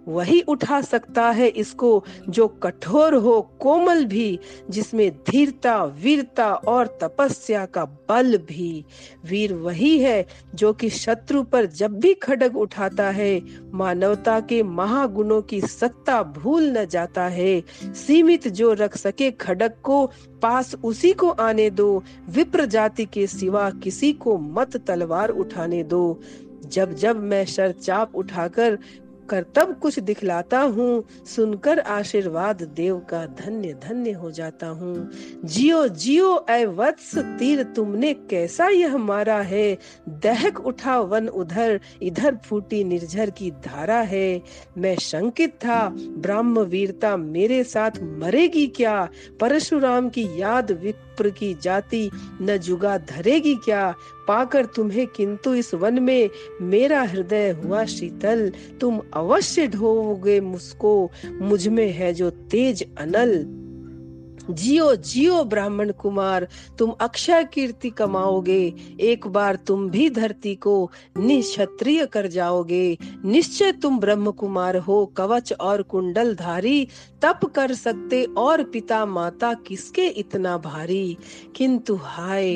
वही 0.08 0.40
उठा 0.40 0.80
सकता 0.80 1.30
है 1.30 1.48
इसको 1.48 2.04
जो 2.28 2.48
कठोर 2.48 3.14
हो 3.14 3.40
कोमल 3.60 4.04
भी, 4.04 4.38
जिसमें 4.70 5.10
धीरता, 5.30 5.84
वीरता 5.84 6.54
और 6.54 6.98
तपस्या 7.02 7.66
का 7.66 7.84
बल 7.84 8.36
भी। 8.38 8.84
वीर 9.24 9.54
वही 9.54 9.98
है 9.98 10.26
जो 10.54 10.72
कि 10.72 10.90
शत्रु 10.90 11.42
पर 11.42 11.66
जब 11.66 11.98
भी 12.00 12.14
खड़ग 12.14 12.56
उठाता 12.56 13.10
है, 13.10 13.42
मानवता 13.72 14.40
के 14.40 14.62
महागुणों 14.62 15.42
की 15.42 15.60
सत्ता 15.60 16.22
भूल 16.22 16.78
न 16.78 16.84
जाता 16.86 17.24
है। 17.24 17.62
सीमित 17.84 18.48
जो 18.48 18.72
रख 18.72 18.96
सके 18.96 19.30
खड़ग 19.30 19.72
को, 19.82 20.06
पास 20.42 20.74
उसी 20.84 21.12
को 21.12 21.28
आने 21.28 21.70
दो। 21.70 22.02
विप्र 22.28 22.64
जाति 22.66 23.04
के 23.04 23.26
सिवा 23.26 23.70
किसी 23.70 24.12
को 24.12 24.38
मत 24.38 24.76
तलवार 24.76 25.28
उठाने 25.28 25.82
दो। 25.82 26.20
जब 26.64 26.94
जब 26.94 27.22
मैं 27.22 27.44
शरचाप 27.44 28.14
उठाकर 28.14 28.78
कर्तव्य 29.30 29.74
कुछ 29.74 29.98
दिखलाता 29.98 30.60
हूँ। 30.60 31.04
सुनकर 31.26 31.78
आशीर्वाद 31.78 32.62
देव 32.62 32.98
का 32.98 33.26
धन्य 33.26 33.72
धन्य 33.72 34.12
हो 34.12 34.30
जाता 34.30 34.66
हूँ। 34.66 35.10
जियो 35.44 35.88
जियो, 35.88 36.46
ऐ 36.50 36.64
वत्स 36.64 37.18
तीर 37.18 37.62
तुमने 37.62 38.14
कैसा 38.14 38.68
यह 38.68 38.96
मारा 38.96 39.40
है? 39.40 39.78
दहक 40.08 40.66
उठा 40.66 41.00
वन 41.00 41.28
उधर, 41.28 41.80
इधर 42.02 42.36
फूटी 42.44 42.84
निर्झर 42.84 43.30
की 43.30 43.50
धारा 43.50 44.00
है। 44.00 44.42
मैं 44.78 44.96
शंकित 44.96 45.50
था 45.50 45.88
ब्राह्म 45.98 46.60
वीरता 46.60 47.16
मेरे 47.16 47.64
साथ 47.64 47.90
मरेगी 48.02 48.66
क्या? 48.66 49.08
परशुराम 49.40 50.08
की 50.08 50.40
याद 50.40 50.70
विप्र 50.72 51.30
की 51.30 51.54
जाति, 51.54 52.10
न 52.42 52.56
जुगा 52.56 52.98
धरेगी 52.98 53.54
क्या? 53.54 53.94
पाकर 54.28 54.66
तुम्हें 54.66 55.06
किंतु 55.06 55.54
इस 55.54 55.74
वन 55.74 56.02
में 56.02 56.30
मेरा 56.62 57.02
हृदय 57.02 57.50
हुआ 57.50 57.84
शीतल। 57.84 58.52
तुम 58.80 59.00
अवश्य 59.14 59.66
ढोगे 59.66 60.40
मुझको। 60.40 61.10
मुझमें 61.40 61.92
है 61.92 62.14
जो 62.14 62.30
तेज 62.30 62.86
अनल। 62.98 63.63
जियो 64.50 64.96
जियो 64.96 65.44
ब्राह्मण 65.44 65.92
कुमार, 65.92 66.48
तुम 66.78 66.90
अक्षय 66.90 67.44
कीर्ति 67.44 67.90
कमाओगे। 67.90 68.74
एक 69.00 69.26
बार 69.26 69.56
तुम 69.56 69.90
भी 69.90 70.10
धरती 70.10 70.54
को 70.54 70.90
निक्षत्रिय 71.18 72.06
कर 72.06 72.26
जाओगे। 72.26 72.98
निश्चय 73.24 73.72
तुम 73.72 73.98
ब्रह्म 73.98 74.30
कुमार 74.30 74.76
हो, 74.76 75.06
कवच 75.06 75.52
और 75.52 75.82
कुंडल 75.82 76.34
धारी। 76.34 76.88
तप 77.22 77.40
कर 77.44 77.74
सकते 77.74 78.24
और 78.24 78.62
पिता 78.62 79.06
माता 79.06 79.54
किसके 79.54 80.06
इतना 80.06 80.58
भारी? 80.58 81.16
किंतु 81.56 81.98
हाय, 82.02 82.54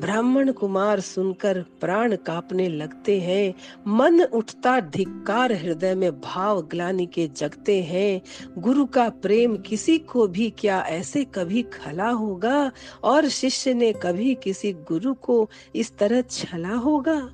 ब्राह्मण 0.00 0.52
कुमार 0.52 1.00
सुनकर 1.00 1.64
प्राण 1.80 2.16
कापने 2.16 2.68
लगते 2.68 3.20
हैं। 3.20 3.54
मन 3.86 4.22
उठता 4.22 4.80
धिक्कार 4.80 5.52
हृदय 5.52 5.94
में 5.94 6.20
भाव 6.20 6.62
ग्लानी 6.62 7.06
के 7.06 7.30
जगते 7.36 7.82
हैं। 7.82 8.22
गुरु 8.58 8.86
का 8.86 9.08
प्रेम 9.08 9.56
किसी 9.56 9.98
को 9.98 10.26
भी 10.26 10.50
क्या 10.50 10.80
ऐसे 10.82 11.21
कभी 11.24 11.62
खला 11.62 12.08
होगा 12.08 12.72
और 13.04 13.28
शिष्य 13.28 13.74
ने 13.74 13.92
कभी 13.92 14.34
किसी 14.34 14.72
गुरु 14.72 15.14
को 15.14 15.50
इस 15.76 15.96
तरह 15.98 16.20
छला 16.20 16.74
होगा। 16.74 17.30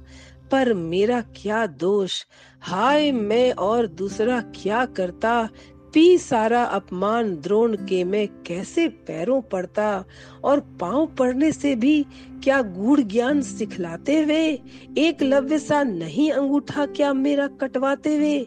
पर 0.50 0.74
मेरा 0.74 1.20
क्या 1.20 1.66
दोष? 1.66 2.24
हाय 2.60 3.12
मैं 3.12 3.52
और 3.52 3.86
दूसरा 3.86 4.40
क्या 4.40 4.86
करता? 4.86 5.48
पी 5.94 6.18
सारा 6.18 6.62
अपमान 6.62 7.36
द्रोण 7.36 7.76
के 7.76 8.04
मैं 8.04 8.28
कैसे 8.28 8.88
पैरों 8.88 9.40
पड़ता? 9.40 10.04
और 10.44 10.60
पाँव 10.60 11.06
पड़ने 11.06 11.52
से 11.52 11.76
भी 11.76 12.06
क्या 12.44 12.62
गूढ़ 12.62 13.00
ज्ञान 13.00 13.42
सिखलाते 13.42 14.22
हुए? 14.22 14.62
एक 14.98 15.22
लव्य 15.22 15.58
सा 15.58 15.82
नहीं 15.82 16.30
अंगूठा 16.30 16.86
क्या 16.86 17.12
मेरा 17.12 17.46
कटवाते 17.46 18.18
वे 18.18 18.46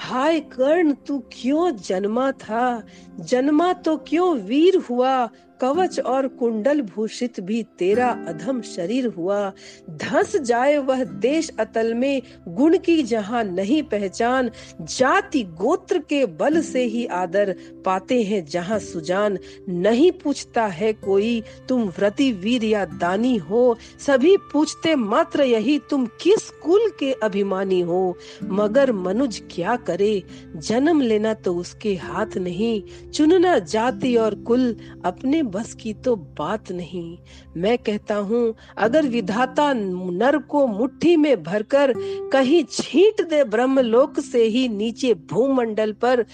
हाय 0.00 0.40
कर्ण 0.40 0.92
तू 0.92 1.18
क्यों 1.18 1.76
जन्मा 1.76 2.32
था? 2.32 2.82
जन्मा 3.20 3.72
तो 3.72 3.96
क्यों 3.96 4.36
वीर 4.36 4.76
हुआ? 4.76 5.30
कवच 5.60 6.00
और 6.00 6.28
कुंडल 6.28 6.80
भूषित 6.80 7.40
भी 7.40 7.62
तेरा 7.62 8.08
अधम 8.28 8.62
शरीर 8.62 9.06
हुआ। 9.06 9.52
धस 9.90 10.36
जाए 10.36 10.78
वह 10.78 11.04
देश 11.04 11.50
अतल 11.60 11.94
में, 11.94 12.22
गुण 12.48 12.78
की 12.78 13.02
जहाँ 13.02 13.44
नहीं 13.44 13.82
पहचान, 13.82 14.50
जाति 14.80 15.42
गोत्र 15.42 15.98
के 15.98 16.26
बल 16.26 16.60
से 16.60 16.84
ही 16.84 17.06
आदर 17.06 17.56
पाते 17.84 18.22
हैं 18.22 18.46
जहाँ 18.46 18.78
सुजान। 18.78 19.38
नहीं 19.68 20.12
पूछता 20.12 20.66
है 20.66 20.92
कोई, 20.92 21.42
तुम 21.68 21.82
व्रति 21.82 22.32
वीर 22.32 22.64
या 22.64 22.84
दानी 22.84 23.36
हो। 23.36 23.76
सभी 24.06 24.36
पूछते 24.36 24.94
मात्र 24.94 25.42
यही, 25.42 25.78
तुम 25.90 26.06
किस 26.06 26.50
कुल 26.50 26.90
के 27.00 27.12
अभिमानी 27.12 27.80
हो? 27.80 28.16
मगर 28.42 28.92
मनुज 28.92 29.42
क्या 29.50 29.76
करे? 29.76 30.22
जन्म 30.56 31.00
लेना 31.00 31.34
तो 31.34 31.54
उसके 31.54 31.94
हाथ 31.94 32.36
नहीं। 32.36 33.10
चुनना 33.10 33.58
जाति 33.58 34.16
और 34.16 34.34
कुल 34.34 34.76
अपने 35.04 35.42
बस 35.50 35.72
की 35.74 35.92
तो 35.94 36.14
बात 36.38 36.70
नहीं। 36.72 37.18
मैं 37.56 37.76
कहता 37.78 38.14
हूँ, 38.16 38.54
अगर 38.78 39.06
विधाता 39.08 39.72
नर 39.72 40.38
को 40.38 40.66
मुट्ठी 40.66 41.16
में 41.16 41.42
भरकर 41.42 41.92
कहीं 42.32 42.62
छींट 42.64 43.28
दे 43.28 43.42
ब्रह्मलोक 43.46 44.20
से 44.20 44.44
ही 44.44 44.68
नीचे 44.68 45.14
भूमंडल 45.30 45.92
पर 45.92 46.24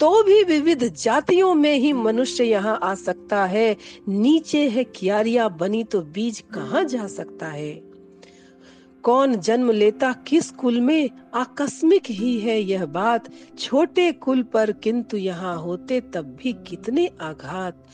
तो 0.00 0.22
भी 0.22 0.42
विविध 0.44 0.82
जातियों 0.94 1.54
में 1.54 1.74
ही 1.74 1.92
मनुष्य 1.92 2.44
यहाँ 2.44 2.78
आ 2.82 2.94
सकता 2.94 3.44
है। 3.44 3.76
नीचे 4.08 4.68
है 4.68 4.84
क्यारिया, 4.86 5.48
बनी 5.48 5.84
तो 5.84 6.00
बीज 6.02 6.42
कहाँ 6.54 6.84
जा 6.84 7.06
सकता 7.06 7.46
है? 7.46 7.72
कौन 9.04 9.34
जन्म 9.36 9.70
लेता 9.70 10.12
किस 10.26 10.50
कुल 10.50 10.80
में? 10.80 11.10
आकस्मिक 11.34 12.02
ही 12.10 12.38
है 12.40 12.58
यह 12.60 12.84
बात। 12.86 13.28
छोटे 13.58 14.10
कुल 14.12 14.42
पर 14.42 14.72
किंतु 14.72 15.16
यहाँ 15.16 15.56
होते 15.56 16.00
तब 16.00 16.36
भी 16.42 16.52
कितने 16.66 17.08
आघात। 17.20 17.84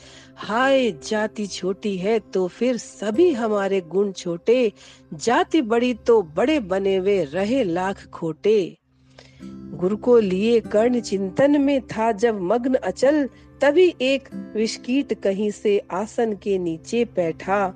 हाय, 0.41 0.91
जाति 0.91 1.47
छोटी 1.47 1.97
है 1.97 2.19
तो 2.19 2.47
फिर 2.47 2.77
सभी 2.77 3.31
हमारे 3.31 3.81
गुण 3.81 4.11
छोटे, 4.11 4.71
जाति 5.13 5.61
बड़ी 5.61 5.93
तो 5.93 6.21
बड़े 6.21 6.59
बने 6.59 6.99
वे 6.99 7.23
रहे 7.23 7.63
लाख 7.63 8.05
खोटे। 8.07 8.77
गुरु 9.43 9.97
को 9.97 10.17
लिए 10.19 10.59
कर्ण 10.59 10.99
चिंतन 10.99 11.61
में 11.61 11.81
था 11.81 12.11
जब 12.11 12.41
मग्न 12.41 12.73
अचल, 12.73 13.29
तभी 13.61 13.95
एक 14.01 14.29
विष्कीट 14.55 15.13
कहीं 15.13 15.51
से 15.51 15.77
आसन 15.91 16.33
के 16.33 16.57
नीचे 16.57 17.05
बैठा। 17.05 17.73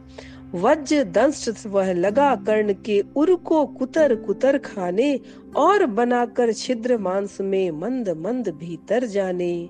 वज्र 0.56 1.04
दंश 1.04 1.66
वह 1.66 1.94
लगा 1.94 2.36
कर्ण 2.36 2.74
के 2.74 3.04
उर 3.16 3.36
को 3.36 3.66
कुतर 3.66 4.16
कुतर 4.16 4.58
खाने 4.58 5.20
और 5.56 5.86
बनाकर 5.86 6.54
छिद्र 6.54 6.98
मांस 6.98 7.38
में 7.42 7.72
मंद 7.72 8.10
मंद 8.10 8.50
भीतर 8.50 9.06
जाने। 9.06 9.70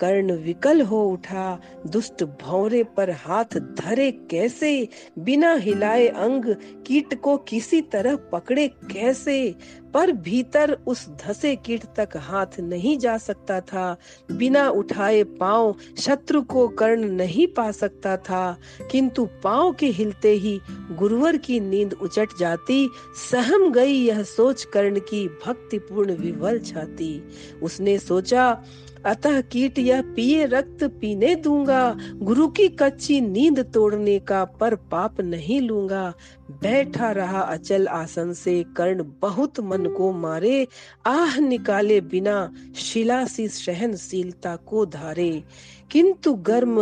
कर्ण 0.00 0.32
विकल 0.32 0.80
हो 0.80 1.08
उठा, 1.08 1.60
दुष्ट 1.86 2.24
भौरे 2.24 2.84
पर 2.84 3.10
हाथ 3.10 3.58
धरे 3.58 4.10
कैसे? 4.12 4.88
बिना 5.18 5.54
हिलाए 5.54 6.06
अंग 6.06 6.44
कीट 6.86 7.14
को 7.14 7.36
किसी 7.36 7.80
तरह 7.80 8.16
पकड़े 8.16 8.68
कैसे? 8.68 9.54
पर 9.94 10.12
भीतर 10.12 10.78
उस 10.86 11.08
धसे 11.08 11.56
कीट 11.56 11.84
तक 11.96 12.08
हाथ 12.16 12.60
नहीं 12.60 12.98
जा 12.98 13.18
सकता 13.18 13.60
था। 13.60 13.96
बिना 14.32 14.68
उठाए 14.68 15.22
पाँव 15.22 15.76
शत्रु 15.98 16.42
को 16.42 16.68
कर्ण 16.68 17.04
नहीं 17.04 17.46
पा 17.46 17.70
सकता 17.70 18.16
था। 18.16 18.58
किंतु 18.90 19.28
पाँव 19.44 19.72
के 19.72 19.86
हिलते 19.86 20.30
ही 20.30 20.60
गुरुवर 20.92 21.36
की 21.36 21.60
नींद 21.60 21.92
उचट 22.02 22.28
जाती, 22.38 22.90
सहम 23.30 23.72
गई 23.72 23.92
यह 23.92 24.22
सोच 24.22 24.64
कर्ण 24.64 24.98
की 24.98 25.28
भक्तिपूर्ण 25.28 26.16
विवल 26.16 26.58
छाती। 26.58 27.22
उसने 27.62 27.98
सोचा, 27.98 28.62
अतः 29.04 29.40
कीट 29.40 29.78
यह 29.78 30.02
पिए 30.02 30.46
रक्त 30.46 30.84
पीने 30.84 31.34
दूँगा, 31.34 31.96
गुरु 32.14 32.48
की 32.48 32.68
कच्ची 32.68 33.20
नींद 33.20 33.60
तोड़ने 33.74 34.18
का 34.18 34.44
पर 34.44 34.74
पाप 34.74 35.20
नहीं 35.20 35.60
लूँगा। 35.60 36.14
बैठा 36.50 37.10
रहा 37.10 37.40
अचल 37.40 37.86
आसन 37.86 38.32
से 38.32 38.64
कर्ण 38.76 39.04
बहुत 39.20 39.60
मन 39.60 39.86
को 39.86 40.12
मारे, 40.12 40.68
आह 41.06 41.40
निकाले 41.40 42.00
बिना 42.00 42.52
शिला 42.76 43.24
सी 43.24 43.48
सहनशीलता 43.48 44.56
को 44.56 44.86
धारे। 44.86 45.44
किंतु 45.90 46.34
गर्म 46.34 46.76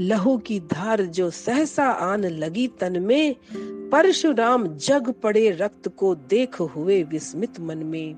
लहू 0.00 0.38
की 0.38 0.60
धार 0.60 1.02
जो 1.02 1.30
सहसा 1.30 1.84
आन 1.84 2.24
लगी 2.24 2.68
तन 2.68 3.02
में, 3.02 3.36
परशुराम 3.90 4.68
जग 4.68 5.10
पड़े 5.10 5.50
रक्त 5.50 5.88
को 5.88 6.14
देख 6.14 6.60
हुए 6.60 7.02
विस्मित 7.02 7.60
मन 7.60 7.78
में। 7.78 8.16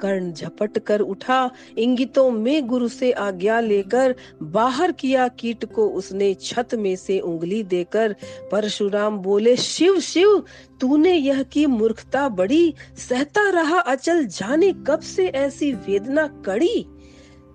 कर्ण 0.00 0.32
झपट 0.32 0.78
कर 0.78 1.00
उठा। 1.00 1.50
इंगितों 1.78 2.30
में 2.30 2.66
गुरु 2.66 2.88
से 2.88 3.12
आज्ञा 3.12 3.60
लेकर 3.60 4.14
बाहर 4.42 4.92
किया 4.92 5.28
कीट 5.28 5.64
को 5.64 5.88
उसने 5.88 6.34
छत 6.34 6.68
में 6.74 6.96
से 6.96 7.20
उंगली 7.20 7.62
देकर। 7.62 8.16
परशुराम 8.52 9.18
बोले, 9.18 9.56
शिव 9.56 10.00
शिव, 10.00 10.42
तूने 10.80 11.12
यह 11.12 11.42
की 11.42 11.66
मूर्खता 11.66 12.28
बड़ी। 12.28 12.74
सहता 13.08 13.50
रहा 13.50 13.78
अचल 13.78 14.26
जाने 14.26 14.72
कब 14.72 15.00
से 15.00 15.26
ऐसी 15.26 15.72
वेदना 15.72 16.26
कड़ी? 16.26 16.86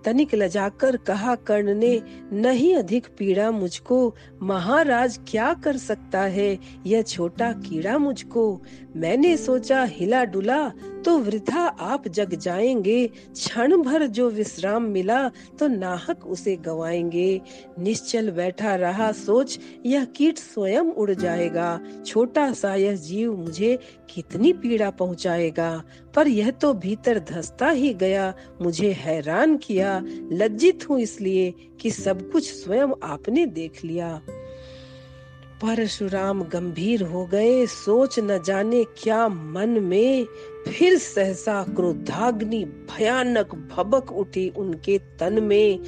तनिक 0.05 0.35
लजाकर 0.35 0.97
कहा 0.97 1.35
कर्ण 1.35 1.73
ने, 1.73 2.01
नहीं 2.33 2.75
अधिक 2.75 3.07
पीड़ा 3.17 3.51
मुझको। 3.51 4.15
महाराज 4.41 5.19
क्या 5.27 5.53
कर 5.53 5.77
सकता 5.77 6.21
है? 6.21 6.59
यह 6.85 7.01
छोटा 7.01 7.51
कीड़ा 7.51 7.97
मुझको। 7.97 8.61
मैंने 8.95 9.37
सोचा 9.37 9.83
हिला 9.83 10.25
डुला 10.25 10.71
तो 11.05 11.17
वृथा 11.17 11.61
आप 11.61 12.07
जग 12.07 12.35
जाएँगे, 12.35 13.07
क्षण 13.07 13.77
भर 13.77 14.07
जो 14.07 14.29
विश्राम 14.29 14.83
मिला 14.83 15.29
तो 15.29 15.67
नाहक 15.67 16.27
उसे 16.27 16.55
गवाएँगे। 16.55 17.41
निश्चल 17.79 18.31
बैठा 18.31 18.75
रहा 18.75 19.11
सोच, 19.11 19.59
यह 19.85 20.05
कीट 20.05 20.37
स्वयं 20.37 20.81
उड़ 20.81 21.11
जाएगा। 21.11 21.79
छोटा 22.05 22.53
सा 22.53 22.75
यह 22.75 22.95
जीव 22.95 23.37
मुझे 23.37 23.79
कितनी 24.09 24.53
पीड़ा 24.53 24.89
पहुंचाएगा? 24.89 25.83
पर 26.15 26.27
यह 26.27 26.51
तो 26.51 26.73
भीतर 26.73 27.19
धसता 27.19 27.69
ही 27.69 27.93
गया, 27.93 28.33
मुझे 28.61 28.91
हैरान 28.91 29.57
किया। 29.57 30.01
लज्जित 30.31 30.89
हूँ 30.89 30.99
इसलिए 30.99 31.53
कि 31.81 31.91
सब 31.91 32.31
कुछ 32.31 32.53
स्वयं 32.53 32.87
आपने 33.03 33.45
देख 33.45 33.85
लिया। 33.85 34.21
परशुराम 35.61 36.43
गंभीर 36.43 37.03
हो 37.03 37.25
गए, 37.25 37.65
सोच 37.65 38.19
न 38.19 38.43
जाने 38.43 38.83
क्या 38.83 39.27
मन 39.27 39.69
में 39.69 40.25
फिर 40.67 40.97
सहसा 40.97 41.63
क्रोधाग्नि, 41.63 42.65
भयानक 42.65 43.55
भबक 43.55 44.11
उठी 44.11 44.49
उनके 44.49 44.97
तन 44.97 45.43
में। 45.43 45.79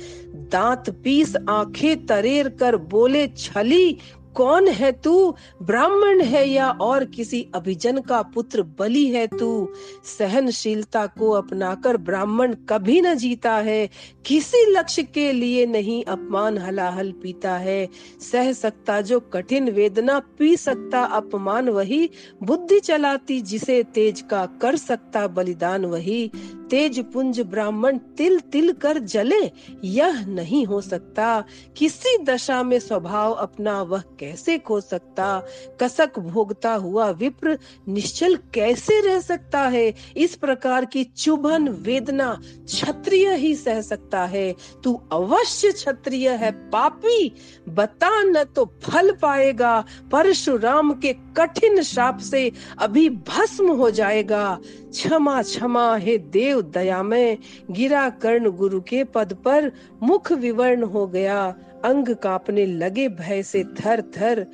दांत 0.50 0.90
पीस 1.04 1.36
आँखें 1.50 2.06
तरेर 2.06 2.50
कर 2.50 2.78
बोले, 2.78 3.28
छली 3.28 3.98
कौन 4.36 4.68
है 4.68 4.92
तू? 4.92 5.36
ब्राह्मण 5.62 6.22
है 6.22 6.50
या 6.50 6.70
और 6.70 7.06
किसी 7.06 7.48
अभिजन 7.56 8.02
का 8.02 8.22
पुत्र 8.22 8.62
बलि 8.62 9.06
है 9.08 9.28
तू? 9.28 9.70
सहनशीलता 10.04 11.06
को 11.06 11.32
अपनाकर 11.32 11.98
ब्राह्मण 11.98 12.56
कभी 12.70 13.02
न 13.02 13.16
जीता 13.16 13.54
है। 13.54 13.90
किसी 14.26 14.72
लक्ष्य 14.72 15.04
के 15.04 15.32
लिए 15.32 15.66
नहीं 15.66 16.04
अपमान 16.04 16.58
हलाहल 16.58 17.12
पीता 17.12 17.58
है। 17.58 17.90
सह 18.32 18.54
सकता 18.54 19.02
जो 19.02 19.20
कठिन 19.20 19.70
वेदना 19.70 20.20
पी 20.20 20.58
सकता, 20.58 21.04
अपमान 21.04 21.70
वही 21.70 22.10
बुद्धि 22.44 22.80
चलाती 22.80 23.42
जिसे 23.42 23.84
तेज 23.84 24.22
का 24.22 24.46
कर 24.46 24.76
सकता 24.76 25.28
बलिदान 25.28 25.86
वही। 25.86 26.32
तेज 26.72 27.00
पुंज 27.00 27.40
ब्राह्मण 27.40 27.98
तिल 27.98 28.40
तिल 28.40 28.72
कर 28.72 29.00
जले, 29.00 29.52
यह 29.84 30.26
नहीं 30.26 30.66
हो 30.66 30.82
सकता। 30.82 31.44
किसी 31.78 32.18
दशा 32.24 32.64
में 32.64 32.80
स्वभाव 32.80 33.32
अपना 33.32 33.82
वह 33.82 34.04
कैसे 34.20 34.58
खो 34.58 34.82
सकता? 34.82 35.46
कसक 35.82 36.20
भोगता 36.20 36.74
हुआ 36.74 37.10
विप्र 37.10 37.60
निश्चल 37.90 38.36
कैसे 38.36 39.02
रह 39.02 39.20
सकता 39.20 39.60
है? 39.60 39.94
इस 40.18 40.36
प्रकार 40.36 40.86
की 40.86 41.04
चुभन 41.04 41.70
वेदना 41.70 42.42
क्षत्रिय 42.66 43.36
ही 43.36 43.56
सह 43.56 43.82
सकता 43.82 44.26
है। 44.26 44.56
तू 44.84 45.02
अवश्य 45.12 45.72
क्षत्रिय 45.72 46.30
है, 46.30 46.52
पापी! 46.52 47.36
बता 47.70 48.24
न 48.24 48.44
तो 48.44 48.66
फल 48.84 49.12
पाएगा, 49.12 49.86
परशुराम 50.12 50.94
के 50.94 51.14
कठिन 51.14 51.82
शाप 51.82 52.18
से 52.20 52.52
अभी 52.80 53.10
भस्म 53.10 53.72
हो 53.72 53.92
जाएगा। 53.92 54.60
क्षमा 54.90 55.42
क्षमा 55.42 55.96
हे 55.96 56.18
देव 56.18 56.61
दया 56.62 57.04
में 57.04 57.38
गिरा 57.72 58.10
कर्ण 58.10 58.52
गुरु 58.52 58.82
के 58.82 59.04
पद 59.04 59.34
पर 59.34 59.72
मुख 60.04 60.32
विवर्ण 60.32 60.84
हो 60.84 61.08
गया। 61.08 61.56
अंग 61.86 62.16
कांपने 62.16 62.66
लगे, 62.66 63.08
भय 63.10 63.44
से 63.44 63.64
थर 63.64 64.02
थर, 64.02 64.46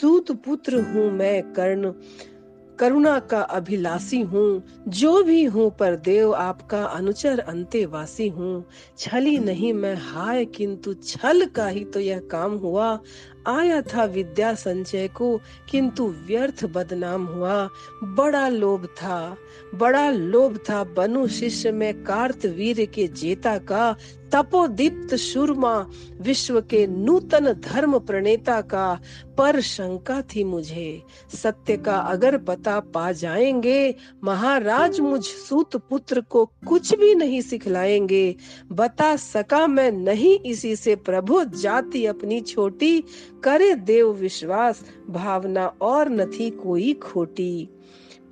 सूत 0.00 0.32
पुत्र 0.32 0.80
हूँ 0.80 1.10
मैं 1.10 1.42
कर्ण। 1.42 1.92
करुणा 2.78 3.18
का 3.18 3.40
अभिलाषी 3.40 4.20
हूँ, 4.20 4.62
जो 4.88 5.22
भी 5.22 5.44
हूँ 5.44 5.70
पर 5.70 5.96
देव 5.96 6.34
आपका 6.34 6.84
अनुचर 6.84 7.38
अंतेवासी 7.38 8.28
हूँ। 8.28 8.64
छली 8.98 9.38
नहीं 9.38 9.72
मैं, 9.72 9.94
हाय 9.94 10.44
किंतु 10.44 10.94
छल 10.94 11.46
का 11.46 11.68
ही 11.68 11.84
तो 11.84 12.00
यह 12.00 12.18
काम 12.18 12.52
हुआ। 12.52 12.98
आया 13.46 13.82
था 13.82 14.04
विद्या 14.04 14.54
संचय 14.54 15.08
को, 15.08 15.40
किंतु 15.70 16.14
व्यर्थ 16.26 16.64
बदनाम 16.64 17.26
हुआ। 17.26 17.68
बड़ा 18.04 18.48
लोभ 18.48 18.86
था, 18.86 19.36
बड़ा 19.74 20.10
लोभ 20.10 20.56
था 20.70 20.84
बनु 20.84 21.26
शिष्य 21.26 21.72
में 21.72 22.04
कार्त 22.04 22.46
वीर 22.46 22.84
के 22.86 23.06
जेता 23.06 23.58
का, 23.58 23.96
तपोदीप्त 24.32 25.14
सुरमा 25.14 25.86
विश्व 26.20 26.60
के 26.60 26.86
नूतन 26.86 27.52
धर्म 27.52 27.98
प्रणेता 27.98 28.60
का। 28.60 29.00
पर 29.38 29.60
शंका 29.60 30.22
थी 30.22 30.44
मुझे, 30.44 31.02
सत्य 31.34 31.76
का 31.76 31.96
अगर 31.96 32.38
पता 32.38 32.80
पा 32.80 33.12
जाएँगे, 33.12 33.94
महाराज 34.24 35.00
मुझ 35.00 35.24
सूत 35.24 35.76
पुत्र 35.76 36.20
को 36.20 36.44
कुछ 36.44 36.94
भी 36.94 37.14
नहीं 37.14 37.40
सिखलाएँगे। 37.40 38.36
बता 38.72 39.16
सका 39.16 39.66
मैं 39.66 39.92
नहीं 39.92 40.38
इसी 40.38 40.76
से, 40.76 40.96
प्रभु 40.96 41.44
जाति 41.44 42.06
अपनी 42.06 42.40
छोटी 42.40 43.04
करे 43.44 43.74
देव 43.74 44.12
विश्वास, 44.12 44.84
भावना 45.10 45.66
और 45.80 46.08
न 46.08 46.26
थी 46.26 46.50
कोई 46.50 46.92
खोटी। 46.94 47.68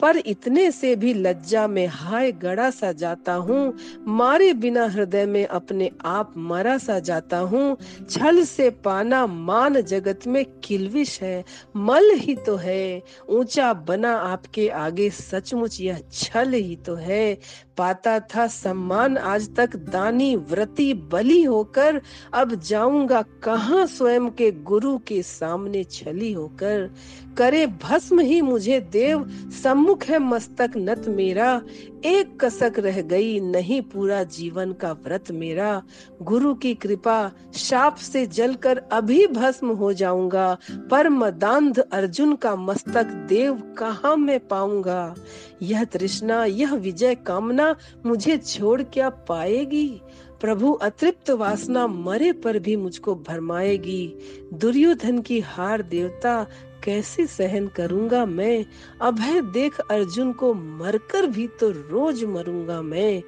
पर 0.01 0.17
इतने 0.17 0.71
से 0.71 0.95
भी 0.97 1.13
लज्जा 1.15 1.67
में 1.67 1.87
हाय 1.87 2.33
गड़ा 2.33 2.71
सा 2.71 2.91
जाता 2.93 3.35
हूँ, 3.35 3.75
मारे 4.07 4.53
बिना 4.53 4.87
हृदय 4.87 5.27
में 5.27 5.47
अपने 5.47 5.91
आप 6.05 6.33
मरा 6.37 6.79
सा 6.79 6.99
जाता 6.99 7.39
हूँ। 7.39 7.77
छल 8.11 8.43
से 8.45 8.71
पाना 8.71 9.27
मान 9.27 9.81
जगत 9.81 10.27
में 10.27 10.45
किलविश 10.65 11.21
है, 11.23 11.45
मल 11.77 12.11
ही 12.15 12.35
तो 12.35 12.57
है, 12.57 13.03
ऊँचा 13.29 13.73
बना 13.73 14.17
आपके 14.17 14.69
आगे 14.69 15.11
सचमुच 15.11 15.81
यह 15.81 16.03
छल 16.13 16.53
ही 16.53 16.77
तो 16.77 16.95
है। 16.95 17.39
पाता 17.79 18.21
था 18.21 18.47
सम्मान। 18.47 19.17
आज 19.19 19.55
तक 19.55 19.77
दानी 19.77 20.37
व्रति 20.37 20.95
बली 20.95 21.43
होकर, 21.43 22.01
अब 22.35 22.55
जाऊँगा 22.55 23.23
कहाँ 23.23 23.87
स्वयं 23.87 24.31
के 24.31 24.51
गुरु 24.51 24.99
के 24.99 25.23
सामने 25.23 25.85
छली 25.85 26.33
होकर? 26.33 26.91
करे 27.39 27.67
भस्म 27.67 28.21
ही 28.21 28.41
मुझे 28.41 28.81
देव, 28.81 29.29
सम्मुख 29.63 30.05
है 30.05 30.19
मस्तक 30.19 30.71
नत 30.77 31.09
मेरा। 31.09 31.63
एक 32.05 32.41
कसक 32.41 32.73
रह 32.79 33.03
गई, 33.03 33.41
नहीं 33.41 33.83
पूरा 33.83 34.23
जीवन 34.23 34.73
का 34.73 34.93
व्रत 34.93 35.31
मेरा। 35.31 35.83
गुरु 36.23 36.55
की 36.55 36.75
कृपा 36.75 37.33
शाप 37.55 37.97
से 37.97 38.27
जलकर 38.27 38.79
अभी 38.79 39.27
भस्म 39.27 39.69
हो 39.69 39.93
जाऊँगा। 39.93 40.59
पर 40.91 41.09
मदांध 41.09 41.79
अर्जुन 41.79 42.37
का 42.37 42.57
मस्तक 42.57 43.07
देव 43.07 43.55
कहाँ 43.79 44.17
मैं 44.17 44.49
पाऊँगा? 44.49 45.15
यह 45.63 45.85
तृष्णा, 45.85 46.45
यह 46.45 46.75
विजय 46.75 47.15
कामना 47.15 47.77
मुझे 48.07 48.37
छोड़ 48.37 48.83
क्या 48.83 49.11
पाएगी? 49.11 50.01
प्रभु 50.41 50.73
अतृप्त 50.73 51.31
वासना 51.31 51.87
मरे 51.87 52.33
पर 52.33 52.59
भी 52.59 52.77
मुझको 52.77 53.15
भरमाएगी। 53.15 54.15
दुर्योधन 54.55 55.19
की 55.19 55.41
हार 55.41 55.83
देवता 55.83 56.47
कैसे 56.85 57.27
सहन 57.27 57.67
करूँगा 57.67 58.27
मैं? 58.27 58.67
अभय 59.01 59.41
देख 59.41 59.81
अर्जुन 59.81 60.33
को 60.33 60.55
मरकर 60.55 61.27
भी 61.27 61.47
तो 61.47 61.71
रोज 61.71 62.25
मरूँगा 62.25 62.83
मैं। 62.83 63.23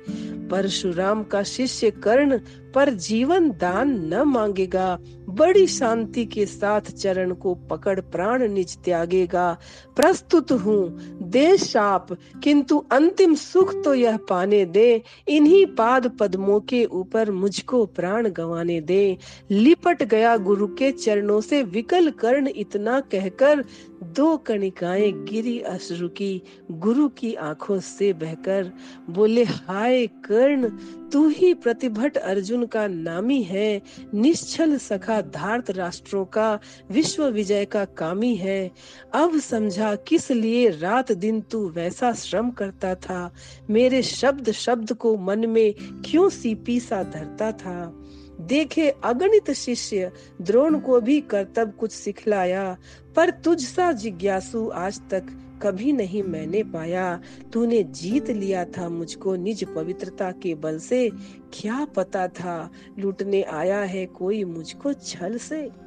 परशुराम 0.49 1.25
का 1.25 1.43
शिष्य 1.43 1.91
कर्ण 1.91 2.39
पर 2.75 2.91
जीवन 2.91 3.49
दान 3.51 3.91
न 4.15 4.23
मांगेगा, 4.23 4.99
बड़ी 5.29 5.67
शांति 5.67 6.25
के 6.25 6.47
साथ 6.47 6.81
चरण 6.81 7.33
को 7.35 7.55
पकड़ 7.55 8.01
प्राण 8.01 8.49
निज 8.49 8.77
त्यागेगा। 8.79 9.59
प्रस्तुत 9.97 10.53
हूँ, 10.53 10.99
दे 11.23 11.57
शाप, 11.57 12.13
किंतु 12.45 12.79
अंतिम 12.93 13.35
सुख 13.35 13.75
तो 13.85 13.95
यह 13.95 14.17
पाने 14.29 14.65
दे। 14.65 15.03
इन्हीं 15.29 15.65
पाद 15.67 16.11
पद्मों 16.21 16.61
के 16.61 16.85
ऊपर 16.85 17.31
मुझको 17.31 17.85
प्राण 17.87 18.29
गंवाने 18.29 18.81
दे। 18.81 19.19
लिपट 19.51 20.03
गया 20.03 20.37
गुरु 20.37 20.67
के 20.67 20.91
चरणों 20.93 21.41
से 21.41 21.63
विकल 21.63 22.11
कर्ण 22.11 22.49
इतना 22.57 23.01
कहकर 23.01 23.65
दो 24.05 24.37
कणिकाएँ 24.37 25.13
गिरी 25.13 25.61
अश्रु 25.61 26.09
की, 26.09 26.43
गुरु 26.71 27.09
की 27.09 27.35
आँखों 27.35 27.81
से 27.81 28.13
बहकर 28.13 28.73
बोले, 29.11 29.45
हाय 29.45 30.07
कर्ण, 30.07 30.69
तू 31.13 31.29
ही 31.29 31.55
प्रतिभट 31.55 32.17
अर्जुन 32.17 32.67
का 32.67 32.87
नामी 32.87 33.43
है, 33.43 33.83
निश्चल 34.15 34.79
सखा 34.79 35.21
धार्त 35.21 35.71
राष्ट्रों 35.71 36.25
का, 36.25 36.59
विश्व 36.91 37.27
विजय 37.27 37.65
का 37.65 37.85
कामी 37.85 38.35
है। 38.35 38.71
अब 39.15 39.39
समझा 39.39 39.95
किस 39.95 40.31
लिए 40.31 40.71
रात 40.71 41.13
दिन 41.13 41.41
तू 41.41 41.69
वैसा 41.69 42.13
श्रम 42.13 42.51
करता 42.51 42.95
था, 42.95 43.33
मेरे 43.71 44.03
शब्द 44.03 44.53
शब्द 44.53 44.93
को 44.93 45.17
मन 45.17 45.49
में 45.49 45.75
क्यों 46.05 46.29
सीपी 46.29 46.81
सा 46.81 47.03
धरता 47.03 47.53
था? 47.53 48.04
देखे 48.41 48.91
अगणित 48.91 49.51
शिष्य, 49.51 50.13
द्रोण 50.43 50.81
को 50.81 51.01
भी 51.01 51.21
कर्तव्य 51.21 51.73
कुछ 51.79 51.93
सिखलाया, 51.93 52.77
पर 53.17 53.31
तुझ 53.31 53.61
सा 53.61 53.93
जिज्ञासु 53.93 54.71
आज 54.75 55.01
तक 55.11 55.27
कभी 55.63 55.93
नहीं 55.93 56.23
मैंने 56.23 56.63
पाया। 56.63 57.21
तूने 57.53 57.83
जीत 57.83 58.31
लिया 58.31 58.65
था 58.65 58.89
मुझको 58.89 59.35
निज 59.35 59.65
पवित्रता 59.65 60.31
के 60.31 60.55
बल 60.55 60.79
से, 60.79 61.11
क्या 61.53 61.85
पता 61.85 62.29
था 62.29 62.71
लूटने 62.99 63.43
आया 63.43 63.81
है 63.81 64.07
कोई 64.07 64.45
मुझको 64.45 64.93
छल 64.93 65.39
से? 65.39 65.85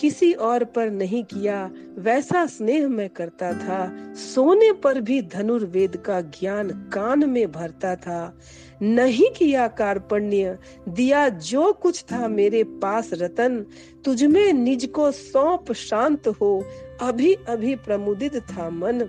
किसी 0.00 0.32
और 0.32 0.64
पर 0.64 0.90
नहीं 0.90 1.24
किया, 1.24 1.70
वैसा 1.98 2.46
स्नेह 2.46 2.88
मैं 2.88 3.08
करता 3.08 3.52
था, 3.52 4.14
सोने 4.14 4.72
पर 4.72 5.00
भी 5.00 5.22
धनुर्वेद 5.22 5.96
का 5.96 6.20
ज्ञान 6.20 6.70
कान 6.70 7.30
में 7.30 7.52
भरता 7.52 7.96
था। 7.96 8.38
नहीं 8.82 9.30
किया 9.30 9.68
कार्पण्य, 9.68 10.58
दिया 10.88 11.28
जो 11.28 11.72
कुछ 11.72 12.02
था 12.02 12.28
मेरे 12.28 12.64
पास 12.64 13.10
रतन 13.12 13.66
तुझमें 14.04 14.52
निज 14.52 14.86
को 14.86 15.10
सौंप 15.10 15.72
शांत 15.72 16.28
हो, 16.28 16.64
अभी 17.00 17.34
अभी 17.34 17.74
प्रमुदित 17.74 18.36
था 18.36 18.70
मन। 18.70 19.08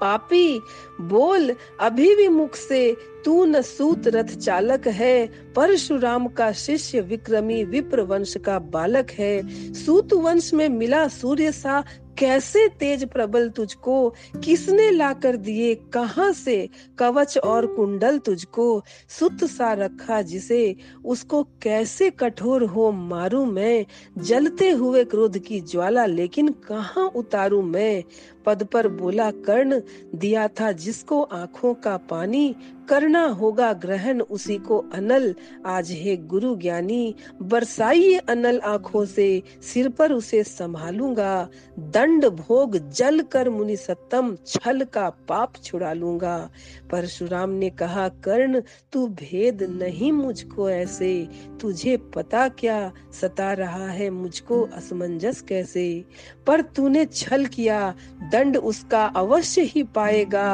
पापी, 0.00 0.60
बोल, 1.00 1.54
अभी 1.80 2.16
भी 2.16 2.28
मुख 2.28 2.54
से, 2.54 2.96
तू 3.24 3.44
न 3.44 3.62
सूत 3.62 4.08
रथ 4.08 4.36
चालक 4.38 4.88
है, 4.88 5.26
परशुराम 5.26 6.28
का 6.28 6.52
शिष्य 6.52 7.00
विक्रमी 7.00 7.64
विप्र 7.64 8.00
वंश 8.00 8.36
का 8.36 8.58
बालक 8.58 9.10
है। 9.10 9.42
सूत 9.74 10.12
वंश 10.12 10.54
में 10.54 10.68
मिला 10.68 11.08
सूर्य 11.08 11.52
सा 11.52 11.84
कैसे 12.24 12.68
तेज 12.68 13.08
प्रबल 13.08 13.48
तुझको? 13.48 14.14
किसने 14.44 14.90
ला 14.90 15.12
कर 15.12 15.36
दिए? 15.36 15.74
कहाँ 15.74 16.32
से? 16.32 16.68
कवच 16.98 17.38
और 17.38 17.66
कुंडल 17.66 18.18
तुझको। 18.18 18.84
सुत 19.08 19.44
सा 19.44 19.72
रखा 19.72 20.22
जिसे। 20.22 20.76
उसको 21.04 21.42
कैसे 21.42 22.10
कठोर 22.10 22.62
हो 22.62 22.92
मारू 22.92 23.44
मैं? 23.44 23.86
जलते 24.18 24.70
हुए 24.70 25.04
क्रोध 25.04 25.38
की 25.38 25.60
ज्वाला, 25.60 26.06
लेकिन 26.06 26.48
कहाँ 26.48 27.08
उतारू 27.08 27.62
मैं? 27.62 28.04
पद 28.46 28.62
पर 28.62 28.88
बोला, 28.88 29.30
कर्ण, 29.30 29.80
दिया 30.14 30.48
था 30.48 30.72
जिसको 30.72 31.22
आँखों 31.22 31.74
का 31.74 31.96
पानी, 31.96 32.56
करना 32.88 33.24
होगा 33.24 33.72
ग्रहण 33.72 34.20
उसी 34.20 34.58
को 34.58 34.84
अनल। 34.94 35.34
आज 35.66 35.90
है 35.90 36.26
गुरु 36.26 36.56
ज्ञानी 36.56 37.14
बरसाइए 37.42 38.18
अनल 38.18 38.60
आँखों 38.60 39.04
से, 39.04 39.42
सिर 39.62 39.88
पर 39.88 40.12
उसे 40.12 40.44
संभालूँगा। 40.44 41.48
दंड 41.78 42.24
भोग 42.26 42.90
जल 42.90 43.20
कर 43.20 43.50
मुनि 43.50 43.76
सत्तम, 43.76 44.36
छल 44.46 44.84
का 44.84 45.10
पाप 45.10 45.52
छुड़ा 45.64 45.92
लूँगा। 45.92 46.50
परशुराम 46.90 47.50
ने 47.50 47.70
कहा, 47.70 48.08
कर्ण, 48.08 48.62
तू 48.92 49.06
भेद 49.06 49.62
नहीं 49.62 50.12
मुझको 50.12 50.70
ऐसे। 50.70 51.28
तुझे 51.60 51.96
पता 51.96 52.48
क्या? 52.48 52.92
सता 53.20 53.52
रहा 53.52 53.88
है 53.88 54.10
मुझको 54.10 54.68
असमंजस 54.74 55.40
कैसे? 55.40 56.04
पर 56.46 56.60
तूने 56.60 57.04
छल 57.04 57.46
किया 57.46 57.94
दंड 58.34 58.56
उसका 58.56 59.04
अवश्य 59.16 59.62
ही 59.64 59.82
पाएगा। 59.94 60.44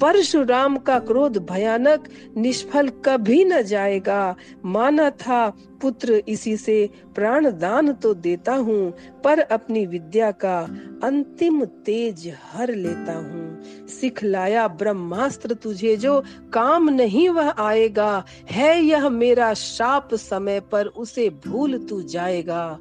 परशुराम 0.00 0.76
का 0.78 0.98
क्रोध 1.00 1.38
भयानक, 1.46 2.08
निष्फल 2.36 2.88
कभी 3.04 3.44
न 3.44 3.62
जाएगा। 3.64 4.34
माना 4.64 5.10
था 5.10 5.48
पुत्र 5.82 6.22
इसी 6.28 6.56
से 6.56 6.88
प्राण 7.14 7.50
दान 7.50 7.92
तो 7.92 8.12
देता 8.16 8.54
हूँ, 8.54 8.92
पर 9.24 9.40
अपनी 9.40 9.84
विद्या 9.86 10.30
का 10.30 10.58
अंतिम 11.04 11.64
तेज 11.64 12.32
हर 12.52 12.74
लेता 12.74 13.14
हूँ। 13.14 13.42
सिखलाया 13.90 14.66
ब्रह्मास्त्र 14.68 15.54
तुझे 15.54 15.96
जो 15.96 16.20
काम 16.52 16.88
नहीं 16.90 17.28
वह 17.28 17.50
आएगा, 17.50 18.24
है 18.50 18.80
यह 18.80 19.08
मेरा 19.08 19.52
शाप 19.54 20.14
समय 20.14 20.60
पर 20.72 20.86
उसे 20.86 21.28
भूल 21.46 21.78
तू 21.78 22.02
जाएगा। 22.02 22.78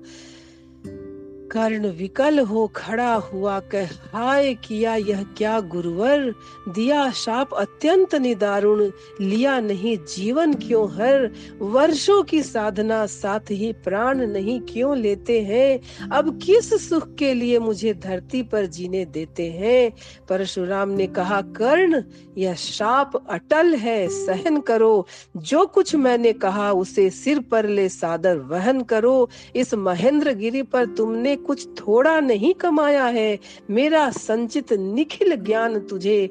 कर्ण 1.53 1.87
विकल 1.87 2.39
हो 2.39 2.67
खड़ा 2.75 3.13
हुआ 3.13 3.59
कह, 3.59 3.85
हाय 3.85 4.53
किया 4.53 4.95
यह 4.95 5.23
क्या 5.23 5.59
गुरुवर? 5.59 6.33
दिया 6.69 7.11
शाप 7.11 7.53
अत्यंत 7.53 8.15
निदारुण, 8.15 8.91
लिया 9.21 9.59
नहीं 9.59 9.97
जीवन 9.97 10.53
क्यों 10.53 10.89
हर? 10.89 11.31
वर्षों 11.59 12.23
की 12.23 12.43
साधना 12.43 13.05
साथ 13.05 13.39
ही 13.51 13.73
प्राण 13.73 14.27
नहीं 14.27 14.59
क्यों 14.59 14.97
लेते 14.97 15.41
हैं? 15.41 15.79
अब 16.09 16.39
किस 16.43 16.89
सुख 16.89 17.15
के 17.15 17.33
लिए 17.33 17.59
मुझे 17.59 17.93
धरती 17.93 18.43
पर 18.43 18.65
जीने 18.65 19.05
देते 19.05 19.51
हैं? 19.51 19.91
परशुराम 20.29 20.89
ने 20.89 21.07
कहा, 21.07 21.41
कर्ण, 21.41 22.03
यह 22.37 22.53
शाप 22.53 23.27
अटल 23.29 23.75
है, 23.75 24.07
सहन 24.07 24.59
करो। 24.59 25.07
जो 25.37 25.65
कुछ 25.65 25.95
मैंने 25.95 26.33
कहा, 26.33 26.71
उसे 26.71 27.09
सिर 27.09 27.39
पर 27.39 27.65
ले 27.65 27.89
सादर 27.89 28.37
वहन 28.37 28.81
करो। 28.81 29.29
इस 29.55 29.73
महेंद्र 29.73 30.33
गिरी 30.33 30.63
पर 30.63 30.85
तुमने 30.85 31.35
कुछ 31.45 31.67
थोड़ा 31.67 32.19
नहीं 32.19 32.53
कमाया 32.53 33.05
है। 33.05 33.39
मेरा 33.69 34.09
संचित 34.09 34.73
निखिल 34.73 35.35
ज्ञान 35.35 35.79
तुझे 35.79 36.29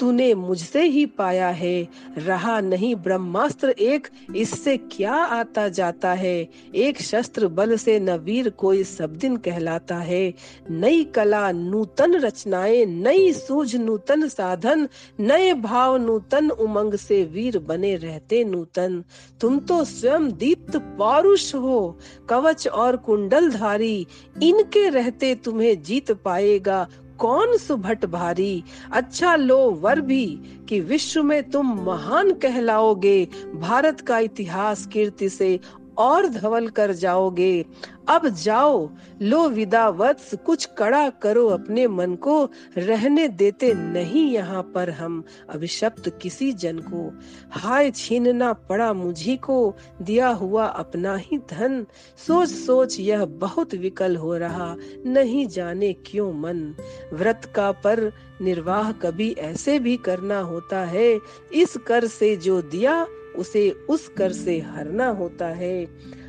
तूने 0.00 0.34
मुझसे 0.34 0.82
ही 0.82 1.06
पाया 1.06 1.48
है। 1.48 1.88
रहा 2.18 2.60
नहीं 2.60 2.94
ब्रह्मास्त्र 2.94 3.68
एक, 3.68 4.08
इससे 4.36 4.76
क्या 4.76 5.12
आता 5.12 5.68
जाता 5.68 6.12
है? 6.12 6.48
एक 6.74 7.02
शस्त्र 7.02 7.48
बल 7.48 7.76
से 7.76 8.00
न 8.00 8.10
वीर 8.10 8.50
कोई 8.50 8.84
सब 8.84 9.16
दिन 9.16 9.36
कहलाता 9.36 9.96
है। 9.96 10.34
नई 10.70 11.04
कला, 11.04 11.52
नूतन 11.52 12.14
रचनाएँ, 12.14 12.86
नई 12.86 13.32
सूझ, 13.32 13.76
नूतन 13.76 14.28
साधन, 14.28 14.88
नए 15.20 15.52
भाव, 15.54 15.96
नूतन 15.96 16.50
उमंग 16.50 16.94
से 16.94 17.24
वीर 17.24 17.58
बने 17.58 17.96
रहते 17.96 18.44
नूतन। 18.44 19.04
तुम 19.40 19.58
तो 19.58 19.84
स्वयं 19.84 20.30
दीप्त 20.32 20.76
पौरुष 20.76 21.54
हो, 21.54 21.98
कवच 22.28 22.68
और 22.68 22.96
कुंडल 22.96 23.50
धारी 23.50 24.06
इनके 24.42 24.88
रहते 24.88 25.34
तुम्हें 25.34 25.82
जीत 25.82 26.12
पाएगा। 26.12 26.86
कौन 27.18 27.56
सुभट 27.56 28.04
भारी? 28.04 28.64
अच्छा 28.92 29.36
लो 29.36 29.70
वर 29.70 30.00
भी 30.00 30.40
कि 30.68 30.80
विश्व 30.80 31.22
में 31.22 31.50
तुम 31.50 31.74
महान 31.86 32.32
कहलाओगे। 32.32 33.28
भारत 33.54 34.00
का 34.00 34.18
इतिहास 34.18 34.86
कीर्ति 34.86 35.28
से 35.28 35.60
और 35.98 36.26
धवल 36.26 36.68
कर 36.68 36.92
जाओगे। 36.92 37.64
अब 38.08 38.28
जाओ, 38.28 38.90
लो 39.22 39.48
विदा 39.48 39.88
वत्स, 39.88 40.34
कुछ 40.34 40.64
कड़ा 40.78 41.10
करो 41.10 41.46
अपने 41.48 41.86
मन 41.86 42.14
को। 42.14 42.48
रहने 42.76 43.28
देते 43.28 43.74
नहीं 43.74 44.32
यहाँ 44.32 44.62
पर 44.62 44.90
हम, 44.90 45.24
अभिशप्त 45.50 46.18
किसी 46.22 46.52
जन 46.52 46.78
को। 46.78 47.12
हाय 47.50 47.90
छीनना 47.90 48.52
पड़ा 48.52 48.92
मुझी 48.92 49.36
को, 49.36 49.74
दिया 50.02 50.28
हुआ 50.28 50.66
अपना 50.66 51.16
ही 51.16 51.38
धन। 51.38 51.86
सोच 52.26 52.48
सोच 52.48 53.00
यह 53.00 53.24
बहुत 53.24 53.74
विकल 53.74 54.16
हो 54.16 54.36
रहा, 54.36 54.76
नहीं 55.06 55.46
जाने 55.48 55.92
क्यों 55.92 56.32
मन। 56.32 56.74
व्रत 57.12 57.52
का 57.54 57.72
पर 57.72 58.12
निर्वाह 58.40 58.92
कभी 58.92 59.32
ऐसे 59.32 59.78
भी 59.78 59.96
करना 59.96 60.40
होता 60.40 60.84
है, 60.84 61.20
इस 61.52 61.76
कर 61.76 62.06
से 62.06 62.36
जो 62.36 62.62
दिया 62.62 63.06
उसे 63.38 63.70
उस 63.70 64.08
कर 64.08 64.32
से 64.32 64.58
हरना 64.60 65.08
होता 65.08 65.46
है। 65.46 65.86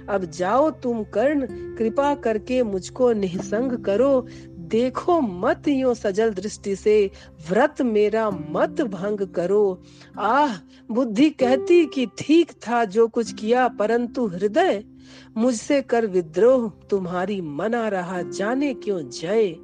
अब 0.09 0.25
जाओ 0.25 0.71
तुम 0.71 1.03
कर्ण, 1.03 1.47
कृपा 1.75 2.15
करके 2.15 2.63
मुझको 2.63 3.13
निसंग 3.13 3.71
करो। 3.71 4.27
देखो 4.55 5.21
मत 5.21 5.67
यो 5.67 5.93
सजल 5.93 6.33
दृष्टि 6.33 6.75
से, 6.75 7.11
व्रत 7.49 7.81
मेरा 7.81 8.29
मत 8.29 8.81
भंग 8.81 9.27
करो। 9.27 9.81
आह, 10.19 10.57
बुद्धि 10.91 11.29
कहती 11.29 11.85
कि 11.85 12.07
ठीक 12.17 12.51
था 12.51 12.85
जो 12.85 13.07
कुछ 13.07 13.33
किया, 13.33 13.67
परंतु 13.67 14.27
हृदय 14.27 14.83
मुझसे 15.37 15.81
कर 15.81 16.05
विद्रोह, 16.05 16.71
तुम्हारी 16.89 17.41
मना 17.41 17.87
रहा, 17.87 18.21
जाने 18.21 18.73
क्यों 18.73 19.09
जय 19.09 19.55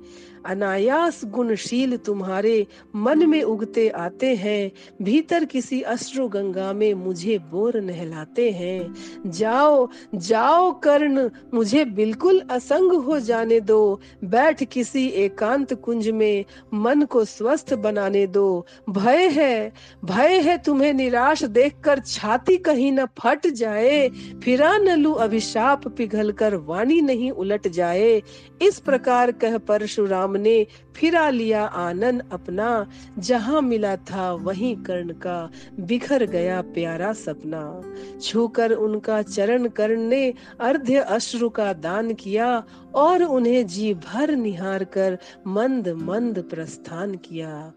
अनायास 0.45 1.21
गुणशील 1.25 1.97
तुम्हारे 1.97 2.67
मन 2.95 3.25
में 3.29 3.41
उगते 3.43 3.87
आते 3.89 4.35
हैं, 4.35 4.71
भीतर 5.01 5.45
किसी 5.45 5.81
अश्रु 5.81 6.27
गंगा 6.27 6.73
में 6.73 6.93
मुझे 6.93 7.37
बोर 7.51 7.79
नहलाते 7.81 8.49
हैं। 8.51 8.93
जाओ 9.25 9.87
जाओ 10.15 10.71
कर्ण, 10.79 11.29
मुझे 11.53 11.85
बिल्कुल 11.85 12.41
असंग 12.51 12.91
हो 12.91 13.19
जाने 13.19 13.59
दो। 13.59 13.99
बैठ 14.23 14.63
किसी 14.63 15.05
एकांत 15.07 15.73
कुंज 15.73 16.09
में, 16.09 16.45
मन 16.73 17.01
को 17.01 17.25
स्वस्थ 17.25 17.73
बनाने 17.73 18.25
दो। 18.27 18.65
भय 18.89 19.27
है 19.27 19.71
भय 20.05 20.39
है 20.39 20.57
तुम्हें 20.57 20.93
निराश 20.93 21.43
देखकर 21.43 21.99
छाती 21.99 22.57
कहीं 22.57 22.91
न 22.91 23.05
फट 23.19 23.47
जाए। 23.47 24.09
फिरा 24.43 24.77
न 24.77 24.95
लू 24.95 25.11
अभिशाप 25.13 25.87
पिघल 25.87 26.31
कर 26.31 26.55
वाणी 26.55 27.01
नहीं 27.01 27.31
उलट 27.31 27.67
जाए। 27.67 28.21
इस 28.61 28.79
प्रकार 28.79 29.31
कह 29.31 29.57
परशुराम 29.57 30.30
राम 30.31 30.41
ने 30.41 30.67
फिरा 30.95 31.29
लिया 31.29 31.65
आनंद 31.65 32.29
अपना, 32.31 32.87
जहाँ 33.19 33.61
मिला 33.61 33.95
था 33.95 34.33
वहीं 34.33 34.75
कर्ण 34.75 35.13
का 35.13 35.49
बिखर 35.79 36.25
गया 36.25 36.61
प्यारा 36.61 37.13
सपना। 37.13 37.81
छूकर 38.21 38.71
उनका 38.71 39.21
चरण 39.21 39.67
कर्ण 39.67 39.99
ने 39.99 40.33
अर्ध्य 40.59 40.95
अश्रु 40.95 41.49
का 41.49 41.73
दान 41.73 42.13
किया 42.13 42.63
और 42.95 43.23
उन्हें 43.23 43.67
जी 43.67 43.93
भर 43.93 44.35
निहार 44.35 44.83
कर 44.83 45.17
मंद 45.47 45.89
मंद 45.89 46.43
प्रस्थान 46.49 47.15
किया। 47.15 47.73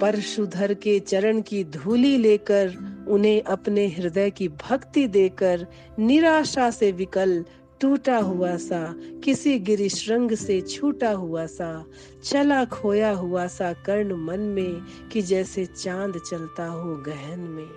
परशुधर 0.00 0.74
के 0.74 0.98
चरण 1.00 1.40
की 1.40 1.64
धूली 1.64 2.16
लेकर, 2.16 2.72
उन्हें 3.08 3.42
अपने 3.42 3.86
हृदय 3.88 4.30
की 4.30 4.48
भक्ति 4.48 5.06
देकर, 5.06 5.66
निराशा 5.98 6.70
से 6.70 6.92
विकल 6.92 7.44
टूटा 7.80 8.16
हुआ 8.16 8.56
सा, 8.56 8.94
किसी 9.24 9.58
गिरिश्रंग 9.58 10.32
से 10.32 10.60
छूटा 10.60 11.10
हुआ 11.10 11.46
सा, 11.46 11.86
चला 12.22 12.64
खोया 12.64 13.10
हुआ 13.10 13.46
सा 13.46 13.72
कर्ण 13.72 14.14
मन 14.14 14.40
में 14.40 14.80
कि 15.12 15.22
जैसे 15.22 15.66
चाँद 15.66 16.20
चलता 16.30 16.66
हो 16.66 16.96
गहन 16.96 17.40
में। 17.40 17.68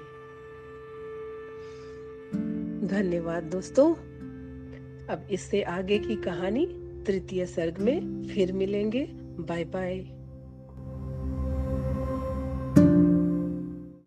धन्यवाद 2.88 3.43
दोस्तों। 3.43 3.93
अब 5.07 5.27
इससे 5.31 5.62
आगे 5.62 5.99
की 5.99 6.15
कहानी 6.15 6.65
तृतीय 7.07 7.45
सर्ग 7.45 7.77
में 7.77 8.27
फिर 8.27 8.53
मिलेंगे। 8.53 9.10
Bye 9.39 9.63
bye. 9.63 10.16